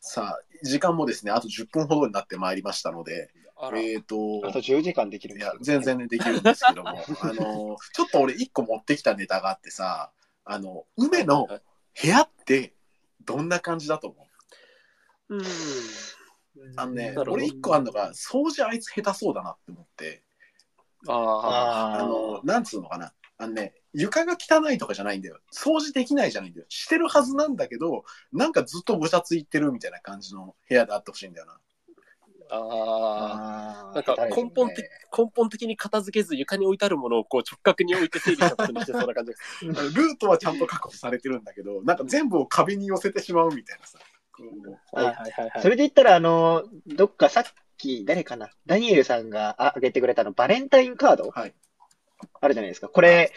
[0.00, 3.30] さあ、時間もですね、あと10分ほどになってまいりましたので、
[3.74, 6.90] えっ、と、あと10時間できるんいですよ、や全然ね、できるんですけども、
[7.22, 10.12] あの、ちょっと俺一個持ってきたネタがあってさ、
[10.44, 11.62] あの、梅のはい
[12.02, 12.74] 部屋って
[13.24, 14.28] どんな感じだと思
[15.28, 15.36] う？
[15.36, 15.42] うん。
[16.76, 20.22] あのね俺一個あるのが、掃除あいつ下手そうだなって思って、
[21.08, 21.94] ああ。
[22.00, 23.12] あの、なんつうのかな。
[23.38, 25.40] あのね、床が汚いとかじゃないんだよ。
[25.52, 26.66] 掃除できないじゃないんだよ。
[26.68, 31.58] してるはずなんだけど、なんかずっとごちゃついてるみたいな感じの部屋であってほしいんだよな。
[32.50, 33.90] ああ。
[33.90, 34.84] あなんか根本的、
[35.16, 39.32] 根本的に片付けず床に置いてあるものをこう直角に置いて整理したことにしてそうな感じ
[39.62, 43.98] ルートはちゃんと確保されてるんだけど、なんか全部を壁に寄せてしまうみたいなさ。
[44.32, 45.62] こうはいはいはいはい。
[45.62, 47.44] それで言ったら、あの、どっかさっ
[47.76, 51.54] き、誰かなダニエルさんがああげてくれたの、バレンタインカードはい。
[52.40, 52.88] あるじゃないですか。
[52.88, 53.32] これ、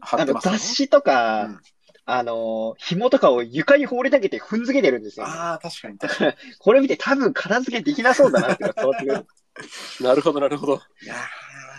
[0.00, 1.60] あの、雑誌とか、うん
[2.08, 6.32] あの、紐とかを床に放り投げて踏んづけてるんですよ、ああ、確かに確かに。
[6.58, 9.26] これ見て多分片付けできなそうだなっていうのが伝わってくる。
[10.00, 10.80] なるほどなるほど。
[11.02, 11.14] いや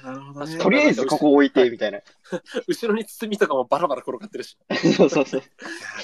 [0.04, 0.58] ー、なるほどね。
[0.58, 2.02] とりあえずここ置いて、みたいな。
[2.68, 4.58] 後ろに包みとかもバラバラ転がってるし。
[4.98, 5.42] そうそうそう。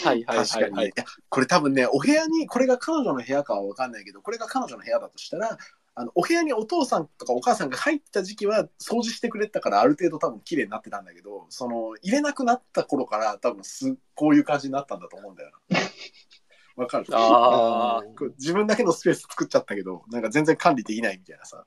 [0.05, 0.85] はいはいはいはい確かにね。
[0.85, 5.57] いやこれ多分ね、お部屋に、これが彼女の部屋かは分かんないけど、これが彼女の部屋だとしたら、
[5.95, 15.79] あのお部屋にお父さんとかお母さんが入った時期は掃除してくれたからある程度多分綺麗になってたんだけど、その入れなくなった頃から多分すこういう感じになったんだと思うんだよな。
[16.83, 17.05] わかる？
[17.11, 18.01] あ
[18.39, 21.65] 自分だけのスペース作っちゃったけど、なんか全然管理できないみたいなさ。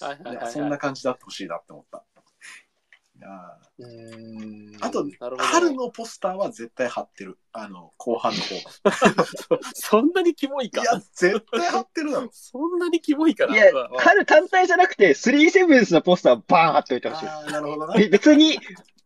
[0.00, 0.50] はいはいいやはいは。
[0.50, 2.04] そんない感じであってほしいなって思った。
[3.16, 3.28] いや
[3.78, 5.06] うーんあと。
[5.38, 7.38] 春のポスターは絶対貼ってる。
[7.52, 9.58] あの、後半の方。
[9.72, 10.82] そんなにキモいか？
[10.82, 12.28] いや、絶対貼ってるだろ。
[12.32, 13.54] そんなにキモいかな？
[13.54, 13.66] いや
[13.98, 17.28] 春単体じゃなくて、スリーセブンスのポスターバーン貼っておいてほしい。
[17.28, 17.94] ああ、なるほどな。
[17.94, 18.58] べ別に、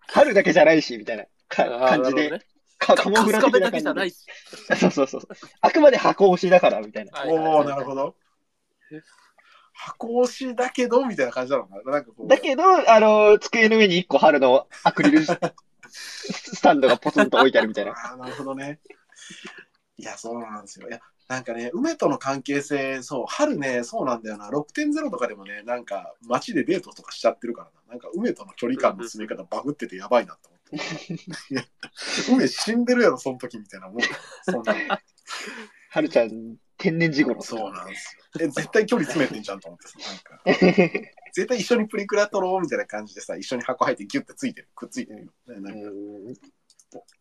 [0.09, 2.31] 春だけじゃないし、みたいな感じで、
[2.79, 4.11] かカモフラ的な感じでだけじゃない。
[4.11, 4.25] し。
[4.81, 5.21] そうそうそう。
[5.61, 7.25] あくまで箱押しだから、みたいな。
[7.27, 8.17] おおなるほど。
[9.79, 11.93] 箱押しだけど、みたいな感じだろうな？
[11.93, 12.27] なんかこう。
[12.27, 15.39] だけど、あの、机の上に一個春のアクリルス
[15.89, 17.93] スタンドがポツンと置いてあるみたいな。
[17.93, 18.81] ああ、なるほどね。
[19.97, 20.89] いや、そうなんですよ。
[20.89, 24.49] いや、なんかね、梅との関係性、そう、春ね、そうなんだよな。
[24.49, 27.93] 6.0とかでもね、なんか街でデートとかしちゃってるからな。
[27.93, 30.61] なんか梅との距離感の詰め方バグっててやばいなと思っ
[31.57, 32.33] て。
[32.33, 34.03] 梅死んでるやろ、その時みたいなもん。
[34.43, 34.99] そんなの
[35.91, 37.43] 春ちゃん、天然事故の。
[37.43, 38.47] そうなんですよ。
[38.47, 40.43] え、絶対距離詰めてんじゃんと思ってさ、なんか。
[41.35, 45.33] 絶対一緒にプリクラ撮ろうみたいな感じでさ、一緒に箱入ってギュッてついてる、くっついてるよ。
[45.47, 46.35] なんかうん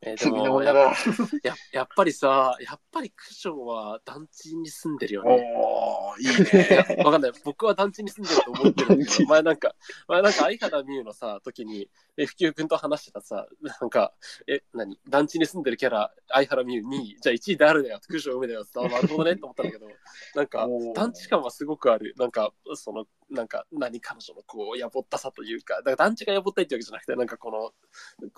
[0.02, 0.74] えーでもや。
[0.74, 0.94] や
[1.74, 5.54] やっぱりさ、やっぱりクッションは団地に住んでるよね。
[5.58, 6.98] おー、いいね。
[7.04, 7.32] わかんない。
[7.44, 9.76] 僕は団地に住んでると思ってるんだけど、前なんか、
[10.08, 14.14] 前なんか相原美優のさ、時に、F 級君と話してたさ、なんか、
[14.48, 15.00] え、何？
[15.08, 19.88] 団地に住んでるキャラ、相原美優2位、じゃあ1位誰だよ、クッション梅だよ、あなるほどねって思ったんだけど、
[20.36, 22.14] なんか、団地感はすごくある。
[22.18, 27.72] なんか、その、なんか、何、彼女のこう、やぼったさというか、だから団地がやぼったいってわけじゃなくて、なんかこの、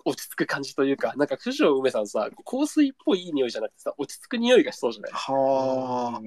[0.05, 5.11] 落ち着く感じというか、なんか、クッション梅さんさ、香水っぽいいい匂いじゃなくてさ、落ち着く匂いがしそうじゃない？
[5.11, 6.19] は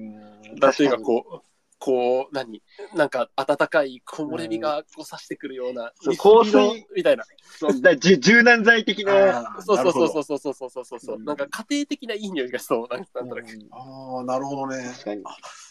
[0.59, 1.52] なんていうかこう、
[1.83, 2.63] こう、何？
[2.95, 7.25] なんか温かい木漏れ日がこう差してくるような、そうミスト香水色みたいな。
[7.59, 9.39] そうだじゅ柔軟剤的な。
[9.39, 9.61] あ。
[9.61, 10.09] そうそうそうう。
[10.09, 12.87] そうそうそうそうそうそう、うんなんか家庭的ないい匂いがしそう。
[12.89, 13.47] なんかなんとなく。
[13.71, 14.81] ああ、なるほどね。
[14.93, 15.23] 確かに。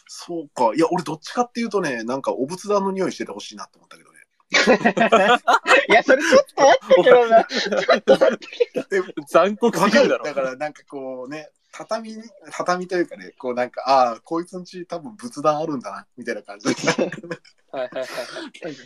[0.07, 0.73] そうか。
[0.77, 4.19] いや、俺どっちかっていうとね、なんかお仏壇の匂いしててほしいなと思ったけどね。
[5.89, 7.45] いや、それちょっとあったけどな。
[7.45, 9.13] ちょっとあったけど。
[9.31, 10.25] 残酷すぎるだろ。
[10.27, 16.75] だからなんかこうね、畳に、畳というかね、こうなんか、ああ、こいつんち多分仏壇あるんだな、みたいな感じで。
[17.73, 18.09] はいはいはい。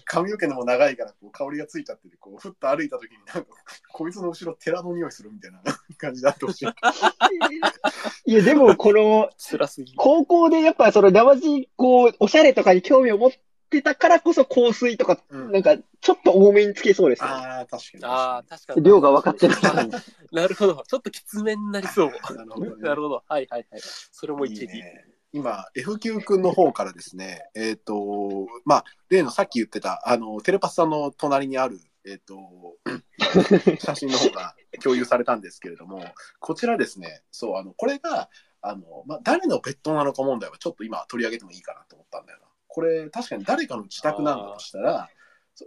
[0.05, 3.51] 髪の毛のも長いからこう香りがついちゃってて、こう、ふっと歩いた時になんか、
[3.93, 5.61] こいつの後ろ寺の匂いするみたいな
[5.99, 6.69] 感じであってほしい。
[8.31, 9.99] いや、でも、この、辛すぎる。
[9.99, 13.31] 高校でやっぱその生地、こう、おしゃれとかに興味を持っ
[13.69, 17.35] てたからこそ香水とか、うんなんか、ちょっと多めにつけそうですよね。
[17.35, 18.05] ああ、確かに。
[18.05, 18.83] ああ、確かに。
[18.83, 19.87] 量が分かってるから。
[20.33, 20.85] なるほど。
[20.87, 22.11] ちょっときつめになりそう。
[22.35, 23.23] なるほどねなるほど。
[23.27, 23.81] はいはいはい。
[23.81, 24.75] それも一理。
[24.75, 32.39] いいね今、F 級君の方からですね、えっ、と、まあ、例のさっき言ってた、あの、テレパスさんの隣にある、えっ、と、
[33.79, 36.03] 写真の方が共有されたんですけれども、
[36.39, 38.31] こちらですね、そう、あの、これが、
[38.63, 42.46] あの、まあ、誰のベッドなのか問題はちょっと今取り上げてもいいかなと思ったんだよな。
[42.77, 45.09] これ、確かに誰かの自宅なんだとしたら、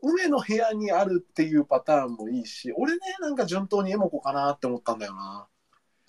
[0.03, 5.47] 梅の部屋にあるっていうパターンもいいし、俺ね、なんか順当にエモコかなって思ったんだよな。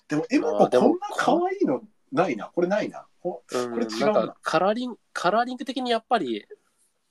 [0.07, 1.81] でも、エモコあーでもこんな可愛いの
[2.11, 2.51] ないな。
[2.53, 3.07] これないな。
[3.19, 6.45] これ違うななんかカラーリング、カラーリング的にやっぱり、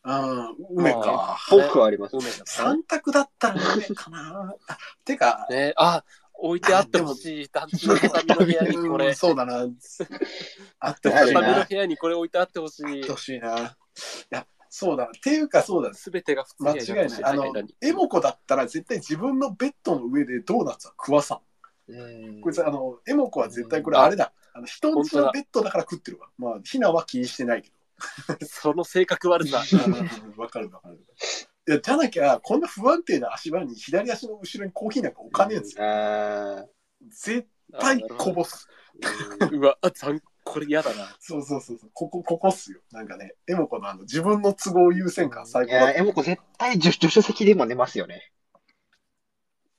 [0.04, 1.36] うん、梅か。
[1.50, 2.16] 僕はあります。
[2.16, 4.54] 梅だった三択だったら梅かな。
[4.68, 5.72] あてか、ね。
[5.76, 6.04] あ、
[6.42, 7.48] 置いてあってほしい。
[7.52, 9.12] 団地の畳の部屋にこうんれ。
[9.14, 9.66] そうだな。
[10.80, 11.64] あってほしい畳のな。
[11.64, 13.12] 部屋にこれ置いてあってほしいあって。
[13.12, 13.58] ほしいな。
[13.58, 13.62] い
[14.30, 15.04] や、そうだ。
[15.04, 15.92] っていうか、そうだ。
[15.94, 17.24] すべてが普通間に違いない。
[17.24, 21.40] あのエモコだったら絶対自分のベッドの上でドーナツは食わさん。
[21.92, 22.06] う
[22.38, 24.32] んこいつ、あの、エモコは絶対これあれだ。
[24.52, 26.28] あの人んちのベッドだから食ってるわ。
[26.38, 27.74] まあ、ひなは気にしてないけど。
[28.46, 29.62] その性格悪さ。
[29.72, 30.98] うんわかるわかる。
[31.70, 35.84] いや、じゃなきゃ、こんな不安定な足場に左足の後ろにコーヒーなんか置かねえんですよ。
[35.84, 36.64] あ
[37.08, 37.46] 絶
[37.78, 38.68] 対こぼす。
[39.52, 41.14] うわ、あ、残これ嫌だな。
[41.20, 41.90] そうそうそうそう。
[41.92, 42.80] ここ、ここっすよ。
[42.90, 48.32] なんかね、エモコのあの、自分の都合優先感最ーいや、高だエモコ絶対助助手席でも寝ますよね。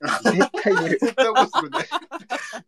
[0.00, 0.98] 絶対寝る。
[0.98, 1.88] 絶対起こして。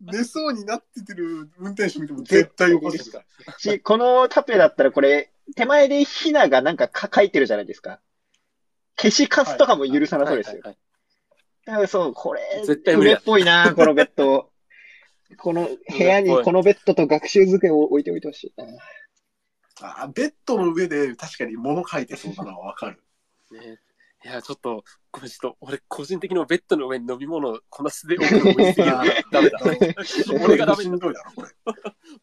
[0.13, 3.25] 寝そうになっててる運転手見ても絶対起こしてくる。
[3.59, 8.01] し、このタペだったらこれ、手前でヒナがなんかか書いてるじゃないですか。
[8.97, 10.53] 消しカスとかも許さなそうですよ。
[10.55, 10.79] はいはい
[11.65, 14.51] だからそう、これ、絶対っぽいな、 このベッド。
[15.39, 18.67] この部屋にこのベッドと学習机を置いておいてほしいな。
[20.03, 23.03] あベッドの上で確かに物書いてそうなのはわかる。
[23.51, 23.81] はいね
[24.25, 28.93] いや、ちょっと、これちょっと、俺、個人的にもベッドの上に飲み物、こんな素で置くの置いすぎる。
[29.31, 29.61] ダメだ。
[30.43, 31.49] 俺がダメしになっんどいだろ、これ。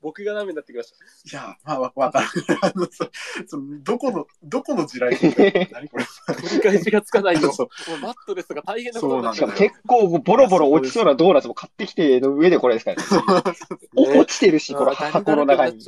[0.01, 0.91] 僕がダメになってきまし
[1.31, 1.37] た。
[1.37, 2.27] いや、まあ、わわかる。
[3.83, 6.05] どこの、どこの地雷何これ？
[6.37, 7.53] 取り返しがつかないよ。
[7.53, 9.69] そもうマットレスが大変なことになっしかもちゃう。
[9.69, 13.03] 結構ボロボロ落ちそうなドーナツも買ってきての上でこれですからね。
[13.95, 15.85] お落ちてるし、この箱の中に。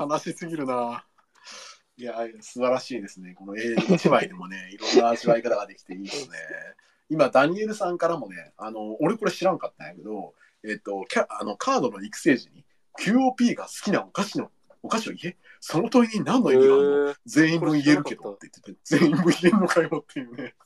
[0.00, 1.04] 悲しすぎるな。
[2.02, 3.32] いや、素晴らしいですね。
[3.32, 6.36] この A1 枚でもね、 いろんな味わい方ができていいですね。
[7.08, 10.34] 今、ダニエルさんからもね、あの、俺これ知らんかったんやけど、
[10.64, 12.64] えっ、と、キャあのカードの育成時に
[12.98, 14.50] QOP が好きなお菓子の、
[14.82, 15.36] お菓子を言え？
[15.60, 17.14] その問いに何の意味があるの？
[17.24, 20.56] 全員分言えるけどって言ってて、全員分言えるのかよっていうね。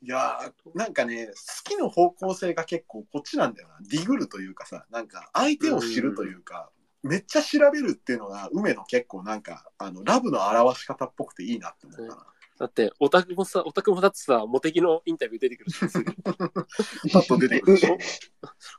[0.00, 1.32] いやー、なんかね、好
[1.62, 3.78] きの方向性が結構こっちなんだよな。
[3.88, 6.72] ディグルというかさ、なんか相手を知るというか、
[7.02, 12.26] めっちゃ調べるっていうのが、梅の結構なんか、あの、ラブの表し方っぽくていいなって思ったな。
[12.58, 17.98] だって、オタクもさ、オタクもだってさ、モテギのインタビュー出てくるし、パッと出てくるでしょ？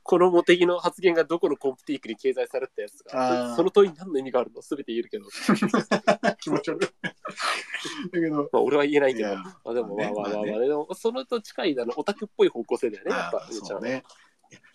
[0.02, 4.62] このモテギの発言がどこのコンプティークに掲載されたやつが、その問いに何の意味があるの？
[4.62, 5.26] すべて言えるけど、
[6.40, 6.88] 気持ち悪い。
[7.02, 13.46] だけど、まあ俺は言えないけど、あでもまあまあまあまあ、まあねでもそのと近いあのオタクっぽい方向性だよね、やっぱ。
[13.50, 14.04] そうね。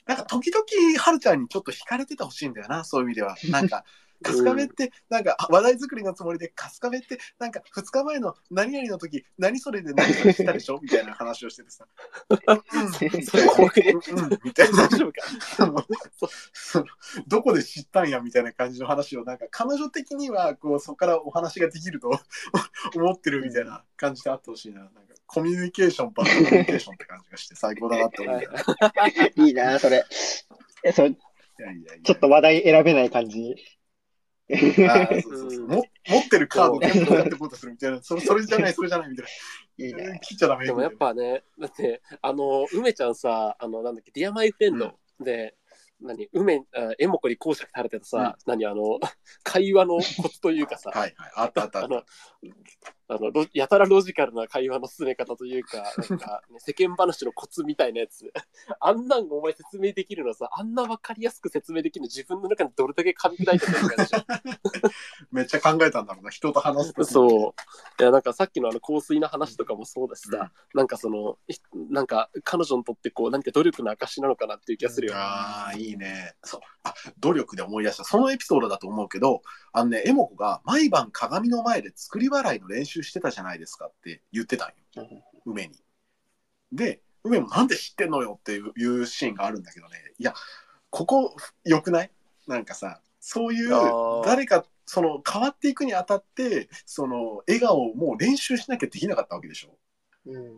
[0.09, 0.65] なんか時々、
[0.99, 3.35] はるちゃんにちょっと惹かれててほしいんだよな、そういう意味では。
[3.51, 3.83] なんか、
[4.23, 10.79] 春日部って、なんか、話題作りのつもりで、春日部って、なんか、2日前の何々の時、何それで何それしたでしょ？
[10.81, 11.85] みたいな話をしててさ。
[12.29, 12.37] うん、
[12.91, 13.09] そう、
[14.43, 14.87] みたいな。
[14.87, 15.85] 大丈夫か
[17.27, 20.79] どこで知ったんやみたいな感じの話をなんか彼女的にはこう。
[20.79, 22.09] そこからお話ができると
[22.95, 28.41] 思ってるみたいな感じであってほしいななんかコミュニケーションバッドコミュニケーションって感じがして最高だなって思う。
[28.41, 28.57] よね
[29.35, 30.03] いいな、それ。
[30.89, 33.55] ちょっと話題選べない感じ。
[34.49, 38.01] 持ってるカード全部やってこうとするみたいな。
[38.01, 39.25] それそれじゃないそれじゃないみたい
[39.77, 40.19] いいなね。
[40.23, 40.65] 切っちゃダメ。
[40.65, 45.55] でもやっぱね、だって、あの、梅ちゃんさ、あの、なんだっけ、ディアマイフレンドで、
[46.01, 48.99] 何、梅、あエモコに講釈されてたさ、何、あの、
[49.43, 51.31] 会話のコツというかさ、はいはい。
[51.35, 51.95] あったあったあった。
[51.95, 52.03] あの、
[53.11, 58.31] あのロやたらロジカルな会話の進め方というか、なんか、 ね、世間話のコツみたいなやつ。
[58.79, 63.95] あんなんお前説明できるのさ、あんなわかりやすく説明できるの自分の中にどれだけ噛み砕いてるのか。
[65.31, 67.55] めっちゃ考えたんだろうな人と話すとそ
[67.97, 68.01] う。
[68.01, 71.55] いや、なんかさっきのあの香水の話とかもそうだしさ、なんかその、い
[71.89, 75.19] なんか彼女にとってこう、何か努力の証なのかなっていう気がするよね。
[75.19, 76.35] ああ、いいね。
[76.43, 76.61] そう。
[76.83, 78.03] あ、努力で思い出した。
[78.03, 79.41] そのエピソードだと思うけど、
[79.73, 85.23] あのね、エモコが毎晩鏡の前で作り笑いの練習してたじゃないですかって言ってたんよ。
[85.45, 85.75] 梅に。
[86.71, 90.13] で、梅もなんで知ってんのよっていういうシーンがあるんだけどね。
[90.17, 90.33] いや、
[90.89, 92.11] ここ良くない？
[92.47, 93.69] なんかさ、そういう
[94.25, 99.77] 誰か、その変わっていくにあたって、その笑顔をもう練習しなきゃできなかったわけでしょ？
[100.25, 100.57] うんうんうん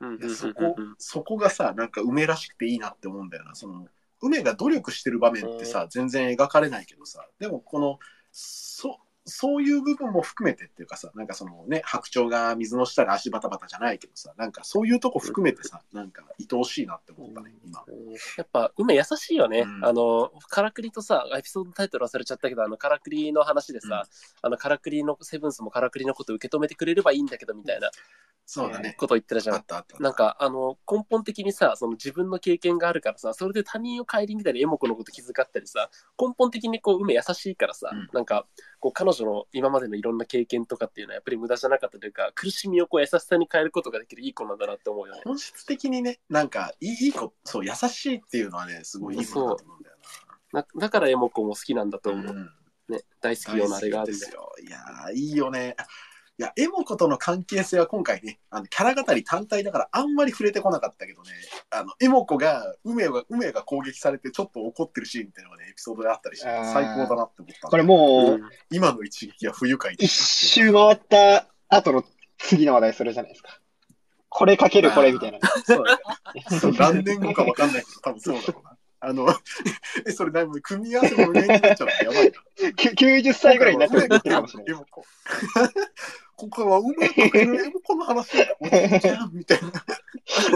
[0.00, 3.86] うんうんいやそこそこがさなんか梅らしくていいなって思うんだよなその
[4.22, 7.98] 梅が努力してる場面ってさ、全然描かれないけどさでもこの
[8.32, 8.98] そ
[9.28, 18.12] そういう部分も含めてっていうかさなんかそのね白鳥が水の下で足バタバタじゃないけどさなんかそういうとこ含めてさなんか愛おしいなって思ったね今うん。
[18.12, 19.84] やっぱ梅優しいよね、うん。
[19.84, 24.06] あのカラクリとさエピソードタイトル忘れちゃったけどあのカラクリの話でさ、
[24.42, 27.90] あのカラクリのセブンスもカラクリのこと受け止めてくれればいいんだけどみたいな
[28.50, 28.94] そうだね。
[28.98, 29.56] こと言ってたじゃん。
[29.56, 38.08] あったあったなんかあの根本的にさその自分の経験があるからさそれで他人を顧みたりエモコのこと気遣ったりさ根本的にこう梅優しいからさ、うん。
[38.14, 38.46] なんか
[38.80, 45.22] こう彼女の今までのいろんな経験とかっていうのはやっぱり無駄じゃなかったというか苦しみをこう優しさに変えることができるいい子なんだなって思うよね。
[45.24, 49.96] 本質的にねなんかいい子そう優しいっていうのはねすごいいいことだと思うんだよ
[50.52, 52.34] なだからエモコも好きなんだとな、思う。
[52.34, 52.50] うん
[52.88, 54.32] ね、大好きようなあれがあるんです。
[54.32, 54.50] よ。
[54.66, 55.76] いやー、いいよね。
[56.40, 61.30] いや、エモコとの関係性は今回ね、あのキャラ語り単体だからあんまり触れてこなかったけどね、
[61.70, 67.68] あのエモコが梅が梅が攻撃されてちょっと怒ってるシーンみたいなのがね、エピソードであったりして、最高だなって思った。
[67.68, 72.04] これもう、うん今の一撃は不愉快で一周回った後の
[72.38, 73.58] 次の話題それじゃないですか。
[74.28, 75.40] これかけるこれみたいな。
[75.64, 75.96] そうだ
[76.34, 78.78] ねそう何年後かわかんないけど、多分そうだろうな。
[79.00, 79.28] あの、
[80.06, 82.72] え、それだいぶ組み合わせも無限になっちゃうのやばいな。
[82.74, 84.74] きゅ90歳ぐらいになってるかもしれない。
[84.74, 85.04] エモコ。
[86.38, 88.44] ここはうまくエモコの話だ。
[88.60, 89.68] おじいちゃんみたいな。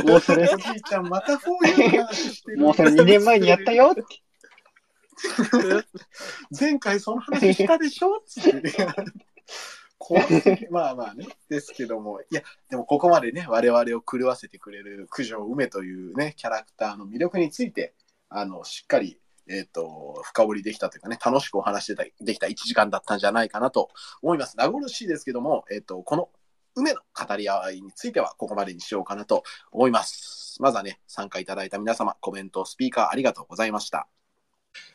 [0.04, 2.58] もうそれおじいちゃんまたフォーユーの話してる。
[2.58, 3.92] もうそれ2年前にやったよ。
[6.56, 8.72] 前回その話したでしょつって。
[9.98, 11.26] 怖すぎまあまあね。
[11.48, 12.20] ですけども。
[12.20, 17.94] いや、でもここまでね、我々を狂わせてくれる九条梅というね、キャラクターの魅力について、
[18.28, 23.90] あの、しっかり、えっ、と、深掘りできたというかね、楽しくお話してたできた1時間だったんじゃないかなと
[24.22, 24.56] 思います。
[24.56, 26.30] 名残惜しいですけども、えっ、と、この
[26.74, 30.56] 梅の語り合いについてはここまでにしようかなと思います。
[30.60, 34.08] まずはね、参加いただいた皆様、コメント、スピーカーありがとうございました。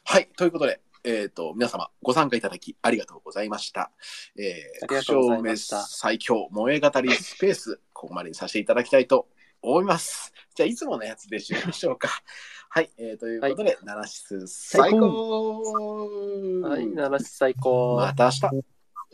[0.03, 3.91] はい、ということで、えっ、と、皆様、ご参加いただきありがとうございました。
[4.37, 9.27] えー、ありがとうございました九条梅最強萌え語りスペース、ここまでにさせていただきたいと
[9.69, 10.33] 思います。
[10.55, 12.09] じゃあ、いつものやつでしましょうか。
[12.69, 17.97] はい、えー、ということで、ナナシス最高はい、七七最高。
[17.97, 18.41] また明日。
[18.41, 18.49] バ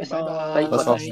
[0.06, 1.12] イバはい、イまた明日。